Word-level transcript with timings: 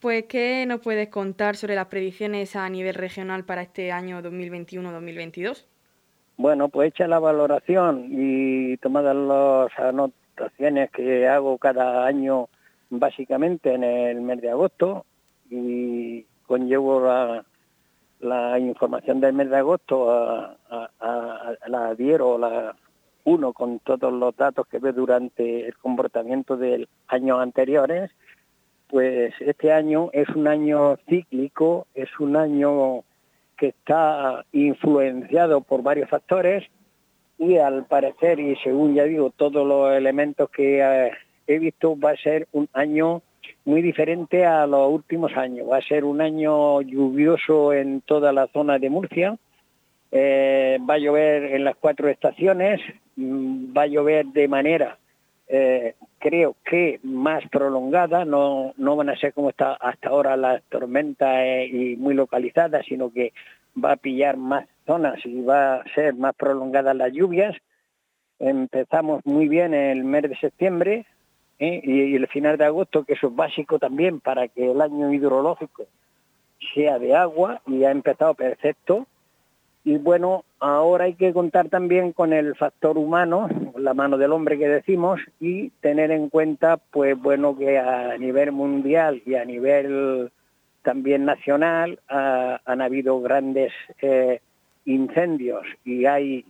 Pues, 0.00 0.26
¿qué 0.26 0.64
nos 0.66 0.80
puedes 0.80 1.08
contar 1.08 1.56
sobre 1.56 1.74
las 1.74 1.86
predicciones 1.86 2.54
a 2.54 2.68
nivel 2.68 2.94
regional 2.94 3.44
para 3.44 3.62
este 3.62 3.90
año 3.90 4.22
2021-2022? 4.22 5.64
Bueno, 6.36 6.68
pues 6.68 6.90
hecha 6.90 7.08
la 7.08 7.18
valoración 7.18 8.06
y 8.12 8.76
tomadas 8.76 9.16
las 9.16 9.76
anotaciones 9.76 10.90
que 10.92 11.26
hago 11.26 11.58
cada 11.58 12.06
año 12.06 12.48
básicamente 12.90 13.74
en 13.74 13.82
el 13.82 14.20
mes 14.20 14.40
de 14.40 14.50
agosto 14.50 15.04
y 15.50 16.24
conllevo 16.46 17.00
la, 18.20 18.58
información 18.60 19.20
del 19.20 19.32
mes 19.32 19.50
de 19.50 19.56
agosto 19.56 20.10
a, 20.10 20.56
la 21.66 21.88
adhiero 21.88 22.38
la 22.38 22.76
uno 23.24 23.52
con 23.52 23.80
todos 23.80 24.12
los 24.12 24.34
datos 24.36 24.66
que 24.68 24.78
ve 24.78 24.92
durante 24.92 25.66
el 25.66 25.76
comportamiento 25.76 26.56
del 26.56 26.88
años 27.08 27.40
anteriores, 27.40 28.10
pues 28.88 29.34
este 29.40 29.72
año 29.72 30.10
es 30.12 30.28
un 30.30 30.48
año 30.48 30.96
cíclico, 31.08 31.86
es 31.94 32.08
un 32.18 32.36
año 32.36 33.04
que 33.56 33.68
está 33.68 34.44
influenciado 34.52 35.60
por 35.60 35.82
varios 35.82 36.08
factores 36.08 36.64
y 37.38 37.56
al 37.56 37.86
parecer, 37.86 38.40
y 38.40 38.56
según 38.56 38.94
ya 38.94 39.04
digo, 39.04 39.30
todos 39.30 39.66
los 39.66 39.92
elementos 39.92 40.50
que 40.50 40.80
eh, 40.80 41.12
he 41.46 41.58
visto, 41.58 41.98
va 41.98 42.10
a 42.10 42.16
ser 42.16 42.48
un 42.52 42.68
año 42.72 43.22
muy 43.64 43.80
diferente 43.80 44.44
a 44.44 44.66
los 44.66 44.90
últimos 44.90 45.36
años. 45.36 45.68
Va 45.70 45.76
a 45.76 45.82
ser 45.82 46.04
un 46.04 46.20
año 46.20 46.80
lluvioso 46.82 47.72
en 47.72 48.00
toda 48.00 48.32
la 48.32 48.48
zona 48.48 48.78
de 48.78 48.90
Murcia. 48.90 49.36
Eh, 50.10 50.78
va 50.88 50.94
a 50.94 50.98
llover 50.98 51.44
en 51.54 51.64
las 51.64 51.76
cuatro 51.76 52.08
estaciones, 52.08 52.80
mm, 53.16 53.76
va 53.76 53.82
a 53.82 53.86
llover 53.86 54.26
de 54.26 54.48
manera, 54.48 54.98
eh, 55.46 55.94
creo 56.18 56.56
que 56.64 57.00
más 57.02 57.46
prolongada, 57.48 58.24
no, 58.24 58.74
no 58.76 58.96
van 58.96 59.08
a 59.08 59.16
ser 59.16 59.32
como 59.32 59.50
está 59.50 59.74
hasta 59.74 60.08
ahora 60.08 60.36
las 60.36 60.62
tormentas 60.64 61.36
eh, 61.40 61.66
y 61.66 61.96
muy 61.96 62.14
localizadas, 62.14 62.84
sino 62.86 63.12
que 63.12 63.32
va 63.82 63.92
a 63.92 63.96
pillar 63.96 64.36
más 64.36 64.66
zonas 64.86 65.24
y 65.24 65.40
va 65.42 65.76
a 65.76 65.94
ser 65.94 66.14
más 66.14 66.34
prolongadas 66.34 66.96
las 66.96 67.12
lluvias. 67.12 67.56
Empezamos 68.38 69.24
muy 69.24 69.48
bien 69.48 69.74
el 69.74 70.04
mes 70.04 70.22
de 70.22 70.36
septiembre, 70.36 71.06
¿eh? 71.58 71.80
y, 71.82 72.14
el 72.14 72.26
final 72.28 72.56
de 72.56 72.64
agosto, 72.64 73.04
que 73.04 73.14
eso 73.14 73.28
es 73.28 73.36
básico 73.36 73.78
también 73.78 74.20
para 74.20 74.48
que 74.48 74.70
el 74.70 74.80
año 74.80 75.12
hidrológico 75.12 75.86
sea 76.74 76.98
de 76.98 77.14
agua 77.14 77.60
y 77.66 77.84
ha 77.84 77.90
empezado 77.90 78.34
perfecto. 78.34 79.06
Y 79.88 79.96
bueno, 79.96 80.44
ahora 80.60 81.04
hay 81.04 81.14
que 81.14 81.32
contar 81.32 81.70
también 81.70 82.12
con 82.12 82.34
el 82.34 82.54
factor 82.56 82.98
humano, 82.98 83.48
la 83.74 83.94
mano 83.94 84.18
del 84.18 84.32
hombre 84.32 84.58
que 84.58 84.68
decimos, 84.68 85.18
y 85.40 85.70
tener 85.80 86.10
en 86.10 86.28
cuenta, 86.28 86.76
pues 86.76 87.18
bueno, 87.18 87.56
que 87.56 87.78
a 87.78 88.18
nivel 88.18 88.52
mundial 88.52 89.22
y 89.24 89.36
a 89.36 89.46
nivel 89.46 90.30
también 90.82 91.24
nacional 91.24 92.00
han 92.06 92.82
habido 92.82 93.18
grandes 93.22 93.72
eh, 94.02 94.42
incendios 94.84 95.62
y 95.86 96.04
hay 96.04 96.44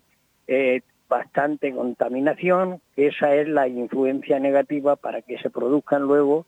eh, 0.48 0.81
bastante 1.09 1.72
contaminación, 1.72 2.81
esa 2.97 3.36
es 3.36 3.47
la 3.47 3.69
influencia 3.69 4.41
negativa 4.41 4.97
para 4.97 5.22
que 5.22 5.39
se 5.39 5.48
produzcan 5.48 6.03
luego 6.03 6.44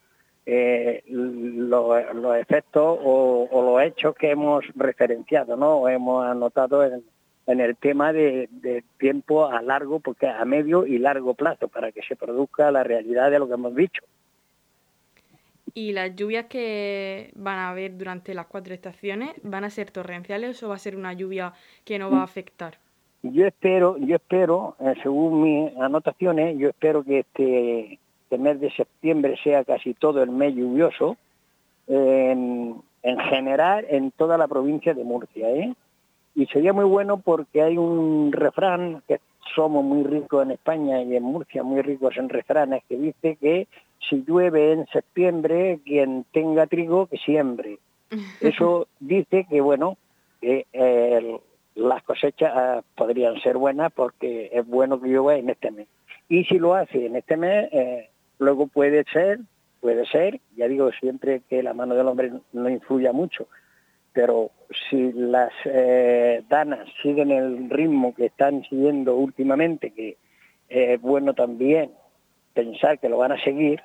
eh, 0.52 1.04
los, 1.06 1.96
efectos 2.40 2.98
o, 3.04 3.48
los 3.52 3.82
hechos 3.82 4.16
que 4.16 4.32
hemos 4.32 4.64
referenciado, 4.74 5.56
¿no? 5.56 5.88
hemos 5.88 6.26
anotado 6.26 6.82
en, 6.82 7.04
el 7.46 7.76
tema 7.76 8.12
de, 8.12 8.48
tiempo 8.98 9.46
a 9.46 9.62
largo, 9.62 10.00
porque 10.00 10.26
a 10.26 10.44
medio 10.44 10.86
y 10.86 10.98
largo 10.98 11.34
plazo, 11.34 11.68
para 11.68 11.92
que 11.92 12.02
se 12.02 12.16
produzca 12.16 12.72
la 12.72 12.82
realidad 12.82 13.30
de 13.30 13.38
lo 13.38 13.46
que 13.46 13.54
hemos 13.54 13.76
dicho. 13.76 14.02
¿Y 15.72 15.92
las 15.92 16.16
lluvias 16.16 16.46
que 16.46 17.30
van 17.36 17.58
a 17.58 17.70
haber 17.70 17.96
durante 17.96 18.34
las 18.34 18.46
cuatro 18.46 18.74
estaciones 18.74 19.30
van 19.44 19.62
a 19.62 19.70
ser 19.70 19.92
torrenciales 19.92 20.60
o 20.64 20.68
va 20.68 20.74
a 20.74 20.78
ser 20.78 20.96
una 20.96 21.12
lluvia 21.12 21.52
que 21.84 22.00
no 22.00 22.10
va 22.10 22.22
a 22.22 22.24
afectar? 22.24 22.78
Yo 23.22 23.46
espero, 23.46 23.98
yo 23.98 24.16
espero, 24.16 24.74
eh, 24.80 24.94
según 25.00 25.42
mis 25.42 25.76
anotaciones, 25.76 26.58
yo 26.58 26.70
espero 26.70 27.04
que 27.04 27.20
este, 27.20 28.00
este, 28.30 28.38
mes 28.38 28.60
de 28.60 28.70
septiembre 28.70 29.36
sea 29.42 29.64
casi 29.64 29.92
todo 29.94 30.22
el 30.22 30.30
mes 30.30 30.54
lluvioso, 30.54 31.16
en, 31.88 32.82
general 33.02 33.84
en 33.88 34.12
toda 34.12 34.38
la 34.38 34.46
provincia 34.46 34.94
de 34.94 35.02
Murcia. 35.02 35.50
¿eh? 35.50 35.74
Y 36.36 36.46
sería 36.46 36.72
muy 36.72 36.84
bueno 36.84 37.18
porque 37.18 37.62
hay 37.62 37.76
un 37.76 38.30
refrán, 38.30 39.02
que 39.08 39.20
somos 39.54 39.82
muy 39.82 40.04
ricos 40.04 40.44
en 40.44 40.52
España 40.52 41.02
y 41.02 41.16
en 41.16 41.24
Murcia 41.24 41.64
muy 41.64 41.82
ricos 41.82 42.16
en 42.16 42.28
refranes, 42.28 42.84
que 42.88 42.96
dice 42.96 43.36
que 43.36 43.66
si 44.08 44.24
llueve 44.24 44.72
en 44.72 44.86
septiembre, 44.86 45.80
quien 45.84 46.24
tenga 46.32 46.66
trigo, 46.66 47.06
que 47.06 47.18
siembre. 47.18 47.78
Eso 48.40 48.86
dice 49.00 49.46
que, 49.50 49.60
bueno, 49.60 49.96
que 50.40 50.66
el 50.72 51.40
las 51.74 52.02
cosechas 52.02 52.52
ah, 52.54 52.82
podrían 52.94 53.40
ser 53.40 53.56
buenas 53.56 53.92
porque 53.92 54.50
es 54.52 54.66
bueno 54.66 55.00
que 55.00 55.08
llueva 55.08 55.36
en 55.36 55.48
este 55.50 55.70
mes. 55.70 55.88
Y 56.28 56.44
si 56.44 56.58
lo 56.58 56.74
hace 56.74 57.06
en 57.06 57.16
este 57.16 57.36
mes, 57.36 57.68
eh, 57.72 58.09
luego 58.40 58.66
puede 58.66 59.04
ser, 59.12 59.38
puede 59.80 60.04
ser, 60.06 60.40
ya 60.56 60.66
digo 60.66 60.90
siempre 60.90 61.42
que 61.48 61.62
la 61.62 61.72
mano 61.72 61.94
del 61.94 62.08
hombre 62.08 62.32
no 62.52 62.68
influya 62.68 63.12
mucho, 63.12 63.46
pero 64.12 64.50
si 64.90 65.12
las 65.12 65.52
eh, 65.64 66.42
danas 66.48 66.88
siguen 67.00 67.30
el 67.30 67.70
ritmo 67.70 68.12
que 68.12 68.26
están 68.26 68.64
siguiendo 68.64 69.14
últimamente, 69.14 69.92
que 69.92 70.16
es 70.68 71.00
bueno 71.00 71.34
también 71.34 71.92
pensar 72.52 72.98
que 72.98 73.08
lo 73.08 73.18
van 73.18 73.30
a 73.30 73.44
seguir, 73.44 73.80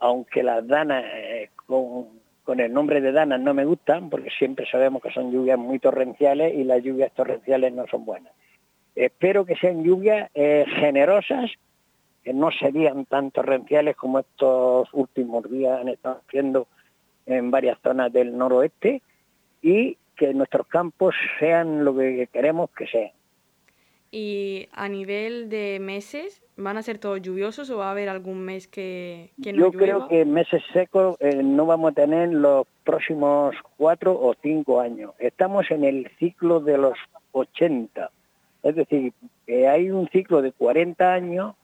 aunque 0.00 0.42
las 0.42 0.66
danas 0.66 1.04
eh, 1.06 1.50
con 1.66 2.18
con 2.48 2.60
el 2.60 2.72
nombre 2.72 3.02
de 3.02 3.12
Danas 3.12 3.40
no 3.40 3.52
me 3.52 3.66
gustan 3.66 4.08
porque 4.08 4.30
siempre 4.30 4.64
sabemos 4.70 5.02
que 5.02 5.10
son 5.10 5.30
lluvias 5.30 5.58
muy 5.58 5.78
torrenciales 5.78 6.54
y 6.54 6.64
las 6.64 6.82
lluvias 6.82 7.12
torrenciales 7.12 7.74
no 7.74 7.86
son 7.88 8.06
buenas. 8.06 8.32
Espero 8.94 9.44
que 9.44 9.54
sean 9.56 9.84
lluvias 9.84 10.30
eh, 10.32 10.64
generosas, 10.80 11.50
que 12.28 12.34
no 12.34 12.50
serían 12.50 13.06
tan 13.06 13.30
torrenciales 13.30 13.96
como 13.96 14.18
estos 14.18 14.86
últimos 14.92 15.50
días 15.50 15.80
han 15.80 15.88
estado 15.88 16.20
haciendo 16.26 16.66
en 17.24 17.50
varias 17.50 17.78
zonas 17.82 18.12
del 18.12 18.36
noroeste 18.36 19.00
y 19.62 19.96
que 20.14 20.34
nuestros 20.34 20.66
campos 20.66 21.14
sean 21.38 21.86
lo 21.86 21.96
que 21.96 22.28
queremos 22.30 22.68
que 22.76 22.86
sean. 22.86 23.12
Y 24.10 24.68
a 24.72 24.90
nivel 24.90 25.48
de 25.48 25.78
meses, 25.80 26.42
¿van 26.58 26.76
a 26.76 26.82
ser 26.82 26.98
todos 26.98 27.22
lluviosos 27.22 27.70
o 27.70 27.78
va 27.78 27.88
a 27.88 27.92
haber 27.92 28.10
algún 28.10 28.44
mes 28.44 28.68
que, 28.68 29.30
que 29.42 29.54
no 29.54 29.60
Yo 29.60 29.72
creo 29.72 30.06
que 30.08 30.26
meses 30.26 30.62
secos 30.74 31.16
eh, 31.20 31.42
no 31.42 31.64
vamos 31.64 31.92
a 31.92 31.94
tener 31.94 32.28
los 32.28 32.66
próximos 32.84 33.56
cuatro 33.78 34.12
o 34.12 34.34
cinco 34.42 34.82
años. 34.82 35.12
Estamos 35.18 35.70
en 35.70 35.82
el 35.82 36.10
ciclo 36.18 36.60
de 36.60 36.76
los 36.76 36.98
80. 37.32 38.10
Es 38.64 38.76
decir, 38.76 39.14
hay 39.66 39.90
un 39.90 40.10
ciclo 40.10 40.42
de 40.42 40.52
40 40.52 41.10
años 41.10 41.54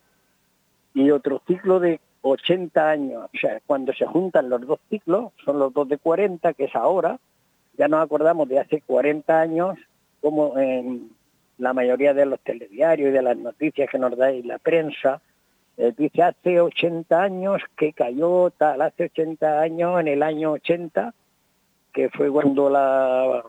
y 0.95 1.11
otro 1.11 1.43
ciclo 1.47 1.81
de 1.81 2.01
80 2.23 2.89
años. 2.91 3.25
O 3.35 3.39
sea, 3.39 3.61
cuando 3.67 3.93
se 3.93 4.07
juntan 4.07 4.49
los 4.49 4.67
dos 4.67 4.79
ciclos, 4.89 5.33
son 5.45 5.59
los 5.59 5.75
dos 5.75 5.89
de 5.89 5.99
40, 5.99 6.55
que 6.55 6.65
es 6.65 6.75
ahora, 6.75 7.19
ya 7.77 7.89
nos 7.89 8.03
acordamos 8.03 8.49
de 8.49 8.61
hace 8.61 8.81
40 8.81 9.41
años, 9.41 9.77
como 10.21 10.57
en 10.59 11.11
la 11.59 11.73
mayoría 11.73 12.15
de 12.15 12.27
los 12.27 12.41
telediarios 12.41 13.11
y 13.11 13.13
de 13.13 13.23
las 13.23 13.37
noticias 13.37 13.91
que 13.91 13.99
nos 13.99 14.17
dais 14.17 14.45
la 14.45 14.59
prensa, 14.59 15.21
eh, 15.77 15.93
dice 15.97 16.23
hace 16.23 16.61
80 16.61 17.21
años 17.21 17.61
que 17.77 17.93
cayó 17.93 18.51
tal, 18.51 18.81
hace 18.83 19.05
80 19.05 19.61
años, 19.61 20.01
en 20.01 20.09
el 20.09 20.23
año 20.23 20.53
80, 20.53 21.13
que 21.93 22.09
fue 22.11 22.31
cuando 22.31 22.71
la 22.71 23.43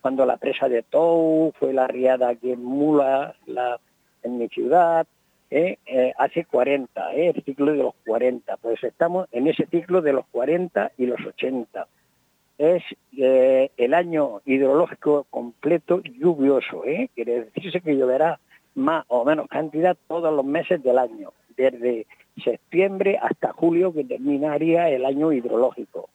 cuando 0.00 0.26
la 0.26 0.36
presa 0.36 0.68
de 0.68 0.82
Tou, 0.82 1.52
fue 1.60 1.72
la 1.72 1.86
riada 1.86 2.30
aquí 2.30 2.50
en 2.50 2.64
Mula, 2.64 3.36
la, 3.46 3.78
en 4.24 4.36
mi 4.36 4.48
ciudad, 4.48 5.06
eh, 5.54 5.78
eh, 5.84 6.14
hace 6.16 6.46
40, 6.46 7.12
el 7.12 7.42
ciclo 7.44 7.72
de 7.72 7.82
los 7.82 7.94
40, 8.06 8.56
pues 8.56 8.82
estamos 8.82 9.28
en 9.32 9.48
ese 9.48 9.66
ciclo 9.66 10.00
de 10.00 10.14
los 10.14 10.24
40 10.28 10.92
y 10.96 11.04
los 11.04 11.20
80 11.20 11.86
es 12.56 12.82
eh, 13.18 13.70
el 13.76 13.92
año 13.92 14.40
hidrológico 14.46 15.26
completo 15.28 16.00
lluvioso, 16.00 16.86
¿eh? 16.86 17.10
quiere 17.14 17.44
decirse 17.44 17.82
que 17.82 17.94
lloverá 17.94 18.40
más 18.74 19.04
o 19.08 19.26
menos 19.26 19.46
cantidad 19.48 19.94
todos 20.08 20.34
los 20.34 20.44
meses 20.46 20.82
del 20.82 20.96
año, 20.96 21.34
desde 21.54 22.06
septiembre 22.42 23.18
hasta 23.20 23.52
julio 23.52 23.92
que 23.92 24.04
terminaría 24.04 24.88
el 24.88 25.04
año 25.04 25.32
hidrológico. 25.32 26.08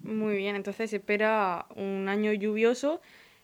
Muy 0.00 0.36
bien, 0.36 0.56
entonces 0.56 0.90
se 0.90 0.96
espera 0.96 1.64
un 1.74 2.06
año 2.10 2.34
lluvioso 2.34 3.00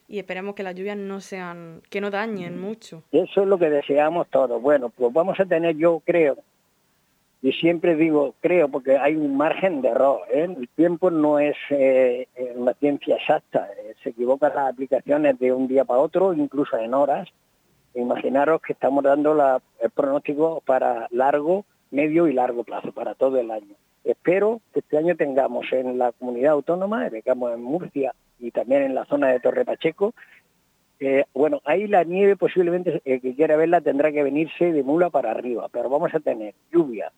y 0.08 0.18
esperemos 0.18 0.54
que 0.54 0.62
las 0.62 0.74
lluvias 0.74 0.96
no 0.96 1.20
sean, 1.20 1.82
que 1.90 2.00
no 2.00 2.10
dañen 2.10 2.60
mucho. 2.60 3.02
Eso 3.12 3.42
es 3.42 3.46
lo 3.48 3.58
que 3.58 3.70
deseamos 3.70 4.28
todos. 4.28 4.60
Bueno, 4.60 4.90
pues 4.90 5.12
vamos 5.12 5.38
a 5.40 5.44
tener, 5.44 5.76
yo 5.76 6.00
creo, 6.04 6.36
y 7.44 7.52
siempre 7.52 7.94
digo, 7.94 8.34
creo, 8.40 8.70
porque 8.70 8.96
hay 8.96 9.16
un 9.16 9.36
margen 9.36 9.82
de 9.82 9.88
error. 9.88 10.22
¿eh? 10.30 10.44
El 10.44 10.66
tiempo 10.70 11.10
no 11.10 11.38
es 11.38 11.54
eh, 11.68 12.26
una 12.54 12.72
ciencia 12.72 13.16
exacta. 13.16 13.68
Eh, 13.76 13.94
se 14.02 14.08
equivocan 14.08 14.54
las 14.54 14.72
aplicaciones 14.72 15.38
de 15.38 15.52
un 15.52 15.68
día 15.68 15.84
para 15.84 16.00
otro, 16.00 16.32
incluso 16.32 16.78
en 16.78 16.94
horas. 16.94 17.28
Imaginaros 17.94 18.62
que 18.62 18.72
estamos 18.72 19.04
dando 19.04 19.34
la, 19.34 19.60
el 19.78 19.90
pronóstico 19.90 20.62
para 20.64 21.06
largo, 21.10 21.66
medio 21.90 22.28
y 22.28 22.32
largo 22.32 22.64
plazo, 22.64 22.92
para 22.92 23.14
todo 23.14 23.38
el 23.38 23.50
año. 23.50 23.74
espero 24.04 24.62
que 24.72 24.80
este 24.80 24.96
año 24.96 25.14
tengamos 25.14 25.70
en 25.70 25.98
la 25.98 26.12
comunidad 26.12 26.52
autónoma, 26.52 27.10
digamos 27.10 27.52
en 27.52 27.62
Murcia 27.62 28.14
y 28.44 28.50
también 28.50 28.82
en 28.82 28.94
la 28.94 29.04
zona 29.06 29.28
de 29.28 29.40
Torre 29.40 29.64
Pacheco, 29.64 30.14
eh, 31.00 31.24
bueno, 31.34 31.60
ahí 31.64 31.86
la 31.86 32.04
nieve 32.04 32.36
posiblemente, 32.36 33.02
el 33.04 33.20
que 33.20 33.34
quiera 33.34 33.56
verla 33.56 33.80
tendrá 33.80 34.12
que 34.12 34.22
venirse 34.22 34.72
de 34.72 34.82
mula 34.82 35.10
para 35.10 35.30
arriba, 35.30 35.68
pero 35.72 35.88
vamos 35.88 36.14
a 36.14 36.20
tener 36.20 36.54
lluvia 36.72 37.10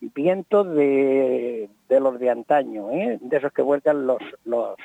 y 0.00 0.10
vientos 0.14 0.74
de, 0.74 1.68
los 1.88 2.18
de 2.20 2.30
antaño, 2.30 2.90
¿eh? 2.90 3.18
de 3.20 3.36
esos 3.36 3.52
que 3.52 3.62
vuelcan 3.62 4.06
los, 4.06 4.22
los, 4.44 4.76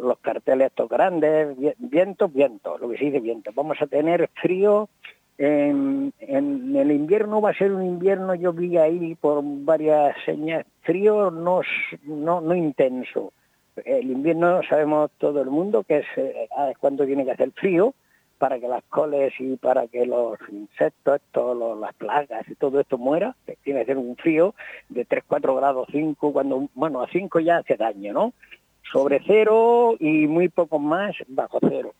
los 0.00 0.18
carteles 0.18 0.68
estos 0.68 0.88
grandes, 0.88 1.56
vientos, 1.78 2.32
vientos, 2.32 2.80
lo 2.80 2.88
que 2.88 2.98
se 2.98 3.04
dice 3.06 3.20
viento. 3.20 3.50
Vamos 3.54 3.80
a 3.80 3.86
tener 3.86 4.30
frío, 4.40 4.88
en, 5.38 6.12
el 6.18 6.90
invierno 6.90 7.40
va 7.40 7.50
a 7.50 7.58
ser 7.58 7.72
un 7.72 7.84
invierno, 7.84 8.34
yo 8.34 8.52
vi 8.52 8.78
ahí 8.78 9.14
por 9.14 9.42
varias 9.44 10.16
señas, 10.24 10.64
frío 10.82 11.30
no, 11.30 11.60
no, 12.04 12.40
no 12.40 12.54
intenso, 12.54 13.32
el 13.84 14.10
invierno 14.10 14.62
sabemos 14.68 15.10
todo 15.18 15.42
el 15.42 15.50
mundo 15.50 15.84
que 15.84 16.04
eh, 16.16 16.48
es, 16.70 16.78
cuando 16.78 17.04
tiene 17.04 17.24
que 17.24 17.32
hacer 17.32 17.52
frío 17.52 17.94
para 18.38 18.58
que 18.58 18.68
las 18.68 18.82
coles 18.84 19.32
y 19.38 19.56
para 19.56 19.86
que 19.86 20.04
los 20.04 20.38
insectos, 20.50 21.20
todas 21.32 21.78
las 21.78 21.94
plagas 21.94 22.46
y 22.48 22.54
todo 22.54 22.80
esto 22.80 22.98
muera, 22.98 23.34
tiene 23.64 23.80
que 23.80 23.86
ser 23.86 23.98
un 23.98 24.16
frío 24.16 24.54
de 24.88 25.04
3, 25.04 25.24
4 25.26 25.54
grados, 25.54 25.88
5, 25.90 26.32
cuando, 26.32 26.68
bueno, 26.74 27.02
a 27.02 27.08
5 27.08 27.40
ya 27.40 27.58
hace 27.58 27.76
daño, 27.76 28.12
¿no? 28.12 28.32
Sobre 28.92 29.20
cero 29.26 29.96
y 29.98 30.26
muy 30.26 30.48
poco 30.48 30.78
más 30.78 31.16
bajo 31.26 31.58
cero. 31.60 31.94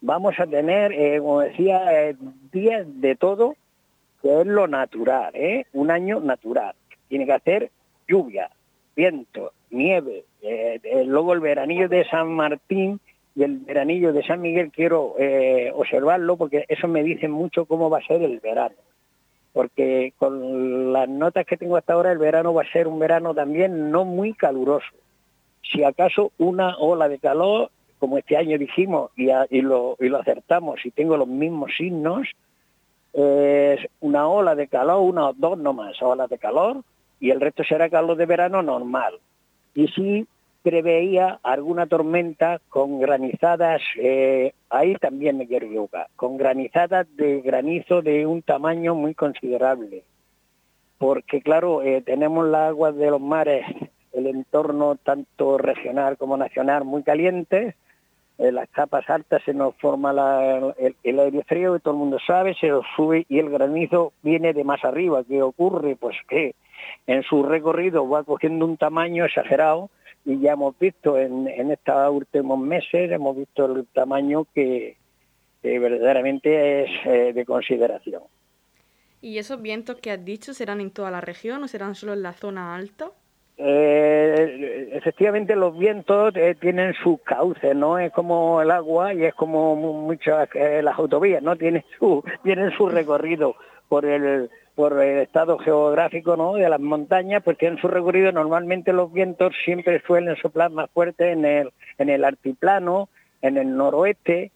Vamos 0.00 0.38
a 0.38 0.46
tener, 0.46 0.92
eh, 0.92 1.18
como 1.18 1.40
decía, 1.40 2.08
eh, 2.08 2.16
días 2.50 2.86
de 2.86 3.14
todo, 3.14 3.56
que 4.22 4.40
es 4.40 4.46
lo 4.46 4.66
natural, 4.66 5.34
¿eh? 5.34 5.66
Un 5.74 5.90
año 5.90 6.20
natural. 6.20 6.74
Tiene 7.08 7.26
que 7.26 7.32
hacer 7.32 7.70
lluvia, 8.08 8.50
viento, 8.96 9.52
nieve. 9.70 10.24
Eh, 11.04 11.06
luego 11.06 11.32
el 11.32 11.40
veranillo 11.40 11.88
de 11.88 12.04
San 12.08 12.32
Martín 12.32 13.00
y 13.34 13.42
el 13.42 13.58
veranillo 13.58 14.12
de 14.12 14.24
San 14.24 14.40
Miguel 14.40 14.70
quiero 14.70 15.14
eh, 15.18 15.70
observarlo 15.74 16.36
porque 16.36 16.64
eso 16.68 16.88
me 16.88 17.02
dice 17.02 17.28
mucho 17.28 17.66
cómo 17.66 17.90
va 17.90 17.98
a 17.98 18.06
ser 18.06 18.22
el 18.22 18.40
verano. 18.40 18.76
Porque 19.52 20.12
con 20.18 20.92
las 20.92 21.08
notas 21.08 21.46
que 21.46 21.56
tengo 21.56 21.76
hasta 21.76 21.92
ahora, 21.92 22.10
el 22.10 22.18
verano 22.18 22.54
va 22.54 22.62
a 22.62 22.72
ser 22.72 22.88
un 22.88 22.98
verano 22.98 23.34
también 23.34 23.90
no 23.90 24.04
muy 24.04 24.34
caluroso. 24.34 24.86
Si 25.62 25.84
acaso 25.84 26.32
una 26.38 26.76
ola 26.76 27.08
de 27.08 27.18
calor, 27.18 27.70
como 27.98 28.18
este 28.18 28.36
año 28.36 28.58
dijimos 28.58 29.12
y, 29.16 29.26
lo, 29.60 29.96
y 30.00 30.08
lo 30.08 30.18
acertamos 30.18 30.84
y 30.84 30.90
tengo 30.90 31.16
los 31.16 31.28
mismos 31.28 31.70
signos, 31.76 32.28
es 33.12 33.80
una 34.00 34.26
ola 34.26 34.56
de 34.56 34.66
calor, 34.66 35.00
una 35.02 35.28
o 35.28 35.32
dos 35.32 35.56
nomás 35.56 36.02
olas 36.02 36.28
de 36.28 36.38
calor, 36.38 36.82
y 37.20 37.30
el 37.30 37.40
resto 37.40 37.62
será 37.62 37.88
calor 37.88 38.16
de 38.16 38.26
verano 38.26 38.60
normal. 38.60 39.14
Y 39.74 39.86
sí 39.88 40.26
preveía 40.64 41.40
alguna 41.42 41.86
tormenta 41.86 42.58
con 42.70 42.98
granizadas, 42.98 43.82
eh, 43.98 44.54
ahí 44.70 44.94
también 44.94 45.36
me 45.36 45.46
quiero 45.46 45.66
equivocar, 45.66 46.08
con 46.16 46.38
granizadas 46.38 47.06
de 47.16 47.42
granizo 47.42 48.00
de 48.00 48.26
un 48.26 48.40
tamaño 48.40 48.94
muy 48.94 49.14
considerable. 49.14 50.04
Porque 50.96 51.42
claro, 51.42 51.82
eh, 51.82 52.00
tenemos 52.00 52.46
las 52.48 52.70
aguas 52.70 52.96
de 52.96 53.10
los 53.10 53.20
mares, 53.20 53.66
el 54.14 54.26
entorno 54.26 54.96
tanto 54.96 55.58
regional 55.58 56.16
como 56.16 56.38
nacional 56.38 56.84
muy 56.84 57.02
caliente, 57.02 57.76
en 58.38 58.54
las 58.54 58.68
capas 58.70 59.08
altas 59.10 59.42
se 59.44 59.52
nos 59.52 59.76
forma 59.76 60.12
el, 60.78 60.96
el, 61.04 61.20
aire 61.20 61.44
frío, 61.44 61.74
que 61.74 61.80
todo 61.80 61.92
el 61.92 62.00
mundo 62.00 62.18
sabe, 62.26 62.54
se 62.54 62.68
nos 62.68 62.86
sube 62.96 63.26
y 63.28 63.38
el 63.38 63.50
granizo 63.50 64.14
viene 64.22 64.54
de 64.54 64.64
más 64.64 64.82
arriba. 64.82 65.22
¿Qué 65.28 65.42
ocurre? 65.42 65.94
Pues 65.94 66.16
que 66.26 66.54
en 67.06 67.22
su 67.22 67.42
recorrido 67.42 68.08
va 68.08 68.24
cogiendo 68.24 68.64
un 68.64 68.78
tamaño 68.78 69.26
exagerado 69.26 69.90
y 70.24 70.40
ya 70.40 70.52
hemos 70.52 70.78
visto 70.78 71.18
en, 71.18 71.48
estos 71.70 72.10
últimos 72.10 72.58
meses, 72.58 73.10
hemos 73.10 73.36
visto 73.36 73.66
el 73.66 73.86
tamaño 73.88 74.46
que, 74.54 74.96
verdaderamente 75.62 76.84
es 76.84 76.90
eh, 77.06 77.32
de 77.32 77.44
consideración. 77.44 78.22
¿Y 79.20 79.38
esos 79.38 79.60
vientos 79.62 79.96
que 79.96 80.10
has 80.10 80.24
dicho 80.24 80.52
serán 80.52 80.80
en 80.80 80.90
toda 80.90 81.10
la 81.10 81.20
región 81.20 81.62
o 81.62 81.68
serán 81.68 81.94
solo 81.94 82.12
en 82.12 82.22
la 82.22 82.32
zona 82.32 82.74
alta? 82.74 83.10
Eh, 83.56 84.90
efectivamente 84.92 85.56
los 85.56 85.78
vientos 85.78 86.34
eh, 86.36 86.56
tienen 86.60 86.92
sus 87.02 87.20
cauces, 87.22 87.74
no 87.74 87.98
es 87.98 88.12
como 88.12 88.60
el 88.60 88.70
agua 88.70 89.14
y 89.14 89.24
es 89.24 89.34
como 89.34 89.76
muchas 89.76 90.48
las 90.54 90.98
autovías, 90.98 91.42
no 91.42 91.56
tienen 91.56 91.84
su 91.98 92.24
tienen 92.42 92.72
su 92.72 92.88
recorrido 92.88 93.54
por 93.88 94.04
el 94.04 94.50
por 94.74 95.00
el 95.00 95.18
estado 95.18 95.58
geográfico 95.58 96.36
¿no? 96.36 96.54
de 96.54 96.68
las 96.68 96.80
montañas, 96.80 97.42
pues 97.42 97.58
tienen 97.58 97.78
su 97.78 97.88
recorrido. 97.88 98.32
Normalmente 98.32 98.92
los 98.92 99.12
vientos 99.12 99.54
siempre 99.64 100.02
suelen 100.06 100.36
soplar 100.36 100.70
más 100.70 100.90
fuerte 100.90 101.30
en 101.30 101.44
el, 101.44 101.70
en 101.98 102.08
el 102.08 102.24
altiplano, 102.24 103.08
en 103.40 103.56
el 103.56 103.76
noroeste, 103.76 104.50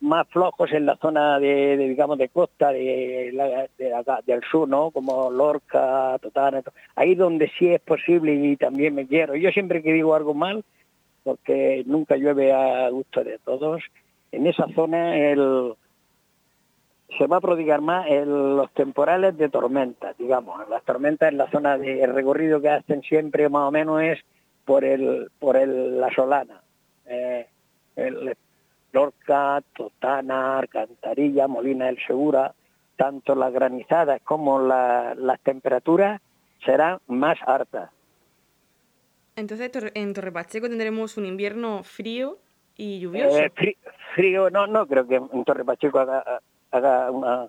más 0.00 0.28
flojos 0.28 0.70
en 0.72 0.84
la 0.84 0.96
zona 0.96 1.38
de, 1.38 1.78
digamos 1.78 2.18
de 2.18 2.28
costa 2.28 2.72
de, 2.72 3.32
del 4.26 4.42
sur, 4.50 4.68
¿no? 4.68 4.90
Como 4.90 5.30
Lorca, 5.30 6.18
Totana, 6.20 6.62
ahí 6.94 7.14
donde 7.14 7.50
sí 7.58 7.68
es 7.68 7.80
posible 7.80 8.34
y 8.34 8.56
también 8.56 8.94
me 8.94 9.06
quiero. 9.06 9.34
Yo 9.34 9.50
siempre 9.50 9.82
que 9.82 9.92
digo 9.94 10.14
algo 10.14 10.34
mal, 10.34 10.62
porque 11.22 11.82
nunca 11.86 12.16
llueve 12.16 12.52
a 12.52 12.90
gusto 12.90 13.24
de 13.24 13.38
todos, 13.38 13.82
en 14.30 14.46
esa 14.46 14.66
zona 14.74 15.16
el, 15.16 15.72
se 17.18 17.26
va 17.26 17.36
a 17.36 17.40
prodigar 17.40 17.80
más 17.80 18.06
en 18.08 18.56
los 18.56 18.72
temporales 18.72 19.36
de 19.36 19.48
tormenta, 19.48 20.14
digamos. 20.18 20.68
Las 20.68 20.82
tormentas 20.84 21.30
en 21.30 21.38
la 21.38 21.50
zona 21.50 21.78
de 21.78 22.06
recorrido 22.06 22.60
que 22.60 22.70
hacen 22.70 23.02
siempre 23.02 23.48
más 23.48 23.68
o 23.68 23.70
menos 23.70 24.02
es 24.02 24.18
por 24.64 24.84
el 24.84 25.30
por 25.38 25.56
el, 25.56 26.00
la 26.00 26.12
Solana. 26.12 26.62
Eh, 27.06 27.46
el 27.96 28.36
Lorca, 28.92 29.62
Totana, 29.76 30.58
Alcantarilla, 30.58 31.48
Molina 31.48 31.86
del 31.86 31.98
Segura, 32.06 32.54
tanto 32.96 33.34
las 33.34 33.52
granizadas 33.52 34.20
como 34.22 34.60
las 34.60 35.40
temperaturas 35.42 36.20
serán 36.64 37.00
más 37.08 37.36
altas. 37.46 37.90
Entonces 39.36 39.70
en 39.94 40.14
Torre 40.14 40.32
Pacheco 40.32 40.68
tendremos 40.68 41.16
un 41.16 41.26
invierno 41.26 41.82
frío 41.82 42.38
y 42.76 43.00
lluvioso. 43.00 43.38
Eh, 43.38 43.52
frío, 44.14 44.48
no, 44.50 44.66
no 44.68 44.86
creo 44.86 45.06
que 45.06 45.16
en 45.16 45.44
Torre 45.44 45.64
Pacheco 45.64 45.98
haga, 45.98 46.40
haga 46.76 47.10
una, 47.10 47.48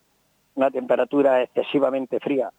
una 0.56 0.72
temperatura 0.72 1.42
excesivamente 1.44 2.20
fría. 2.20 2.52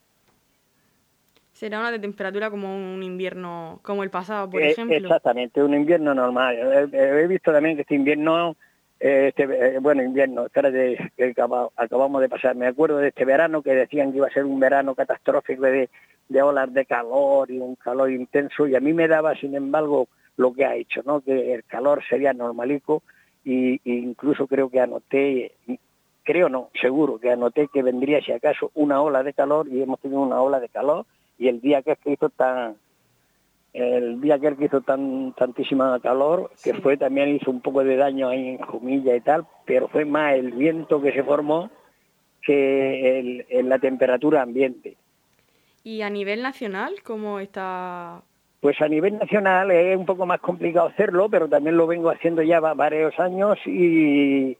Será 1.52 1.80
una 1.80 1.90
de 1.90 1.98
temperatura 1.98 2.50
como 2.50 2.76
un 2.76 3.02
invierno, 3.02 3.80
como 3.82 4.02
el 4.02 4.10
pasado, 4.10 4.50
por 4.50 4.60
eh, 4.60 4.72
ejemplo. 4.72 4.96
Exactamente, 4.96 5.62
un 5.62 5.72
invierno 5.72 6.14
normal. 6.14 6.54
He, 6.92 7.26
visto 7.26 7.50
también 7.50 7.76
que 7.76 7.82
este 7.82 7.94
invierno, 7.94 8.56
eh, 9.00 9.28
este, 9.28 9.44
eh, 9.44 9.78
bueno, 9.78 10.02
invierno, 10.02 10.44
espérate, 10.44 11.12
que 11.16 11.34
acabamos 11.76 12.20
de 12.20 12.28
pasar. 12.28 12.56
Me 12.56 12.66
acuerdo 12.66 12.98
de 12.98 13.08
este 13.08 13.24
verano 13.24 13.62
que 13.62 13.74
decían 13.74 14.10
que 14.10 14.18
iba 14.18 14.26
a 14.26 14.32
ser 14.32 14.44
un 14.44 14.60
verano 14.60 14.94
catastrófico 14.94 15.62
de, 15.62 15.88
de 16.28 16.42
olas 16.42 16.70
de 16.74 16.84
calor 16.84 17.50
y 17.50 17.58
un 17.58 17.76
calor 17.76 18.10
intenso, 18.10 18.66
y 18.66 18.74
a 18.74 18.80
mí 18.80 18.92
me 18.92 19.08
daba, 19.08 19.34
sin 19.34 19.54
embargo, 19.54 20.08
lo 20.36 20.52
que 20.52 20.66
ha 20.66 20.74
hecho, 20.74 21.00
¿no? 21.06 21.22
Que 21.22 21.54
el 21.54 21.64
calor 21.64 22.02
sería 22.06 22.34
normalico, 22.34 23.02
y, 23.46 23.76
e 23.76 23.94
incluso 23.94 24.46
creo 24.46 24.68
que 24.68 24.80
anoté 24.80 25.52
creo 26.26 26.50
no, 26.50 26.68
seguro 26.78 27.18
que 27.18 27.30
anoté 27.30 27.68
que 27.68 27.82
vendría 27.82 28.20
si 28.20 28.32
acaso 28.32 28.70
una 28.74 29.00
ola 29.00 29.22
de 29.22 29.32
calor 29.32 29.68
y 29.68 29.80
hemos 29.80 30.00
tenido 30.00 30.20
una 30.20 30.42
ola 30.42 30.60
de 30.60 30.68
calor 30.68 31.06
y 31.38 31.48
el 31.48 31.60
día 31.60 31.80
que 31.82 31.96
hizo 32.06 32.28
tan 32.28 32.76
el 33.72 34.20
día 34.20 34.38
que 34.38 34.64
hizo 34.64 34.80
tan 34.80 35.32
tantísima 35.34 35.98
calor 36.00 36.50
que 36.62 36.74
fue 36.74 36.96
también 36.96 37.36
hizo 37.36 37.50
un 37.50 37.60
poco 37.60 37.84
de 37.84 37.96
daño 37.96 38.28
ahí 38.28 38.48
en 38.48 38.58
Jumilla 38.58 39.14
y 39.14 39.20
tal 39.20 39.46
pero 39.64 39.88
fue 39.88 40.04
más 40.04 40.34
el 40.34 40.52
viento 40.52 41.00
que 41.00 41.12
se 41.12 41.22
formó 41.22 41.70
que 42.42 43.18
el, 43.48 43.68
la 43.68 43.78
temperatura 43.80 44.42
ambiente. 44.42 44.96
Y 45.82 46.02
a 46.02 46.10
nivel 46.10 46.42
nacional 46.42 46.94
cómo 47.04 47.38
está 47.38 48.20
pues 48.60 48.80
a 48.80 48.88
nivel 48.88 49.18
nacional 49.18 49.70
es 49.70 49.96
un 49.96 50.06
poco 50.06 50.26
más 50.26 50.40
complicado 50.40 50.88
hacerlo 50.88 51.28
pero 51.28 51.48
también 51.48 51.76
lo 51.76 51.86
vengo 51.86 52.10
haciendo 52.10 52.42
ya 52.42 52.58
varios 52.58 53.16
años 53.20 53.58
y 53.64 54.56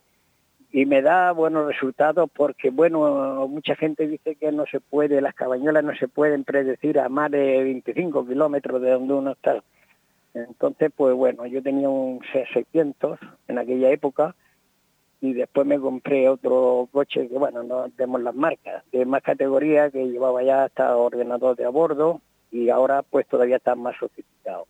y 0.76 0.84
me 0.84 1.00
da 1.00 1.32
buenos 1.32 1.66
resultados 1.66 2.28
porque, 2.36 2.68
bueno, 2.68 3.48
mucha 3.48 3.74
gente 3.76 4.06
dice 4.06 4.34
que 4.34 4.52
no 4.52 4.66
se 4.66 4.78
puede, 4.78 5.22
las 5.22 5.34
cabañuelas 5.34 5.82
no 5.82 5.96
se 5.96 6.06
pueden 6.06 6.44
predecir 6.44 7.00
a 7.00 7.08
más 7.08 7.30
de 7.30 7.62
25 7.62 8.26
kilómetros 8.26 8.82
de 8.82 8.90
donde 8.90 9.14
uno 9.14 9.32
está. 9.32 9.64
Entonces, 10.34 10.92
pues 10.94 11.14
bueno, 11.14 11.46
yo 11.46 11.62
tenía 11.62 11.88
un 11.88 12.20
C600 12.20 13.18
en 13.48 13.58
aquella 13.58 13.88
época 13.88 14.34
y 15.22 15.32
después 15.32 15.66
me 15.66 15.80
compré 15.80 16.28
otro 16.28 16.90
coche 16.92 17.26
que, 17.26 17.38
bueno, 17.38 17.62
no 17.62 17.88
tenemos 17.96 18.20
las 18.20 18.34
marcas, 18.34 18.84
de 18.92 19.06
más 19.06 19.22
categoría, 19.22 19.90
que 19.90 20.04
llevaba 20.08 20.42
ya 20.42 20.64
hasta 20.64 20.94
ordenador 20.94 21.56
de 21.56 21.64
a 21.64 21.70
bordo 21.70 22.20
y 22.50 22.68
ahora 22.68 23.02
pues 23.02 23.26
todavía 23.26 23.56
está 23.56 23.76
más 23.76 23.96
sofisticado. 23.98 24.66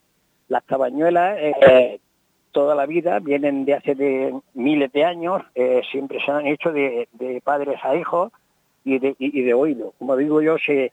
Las 0.47 0.63
cabañuelas 0.63 1.37
eh, 1.41 2.01
toda 2.57 2.75
la 2.75 2.87
vida, 2.87 3.19
vienen 3.19 3.67
de 3.67 3.75
hace 3.75 3.95
de 3.95 4.35
miles 4.55 4.91
de 4.91 5.05
años, 5.05 5.43
eh, 5.55 5.83
siempre 5.91 6.19
se 6.25 6.31
han 6.31 6.47
hecho 6.47 6.73
de, 6.73 7.07
padres 7.45 7.79
a 7.83 7.95
hijos 7.95 8.33
y 8.83 8.99
de, 8.99 9.15
y, 9.19 9.43
de 9.43 9.53
oído. 9.53 9.93
Como 9.99 10.17
digo 10.17 10.41
yo, 10.41 10.57
se, 10.57 10.91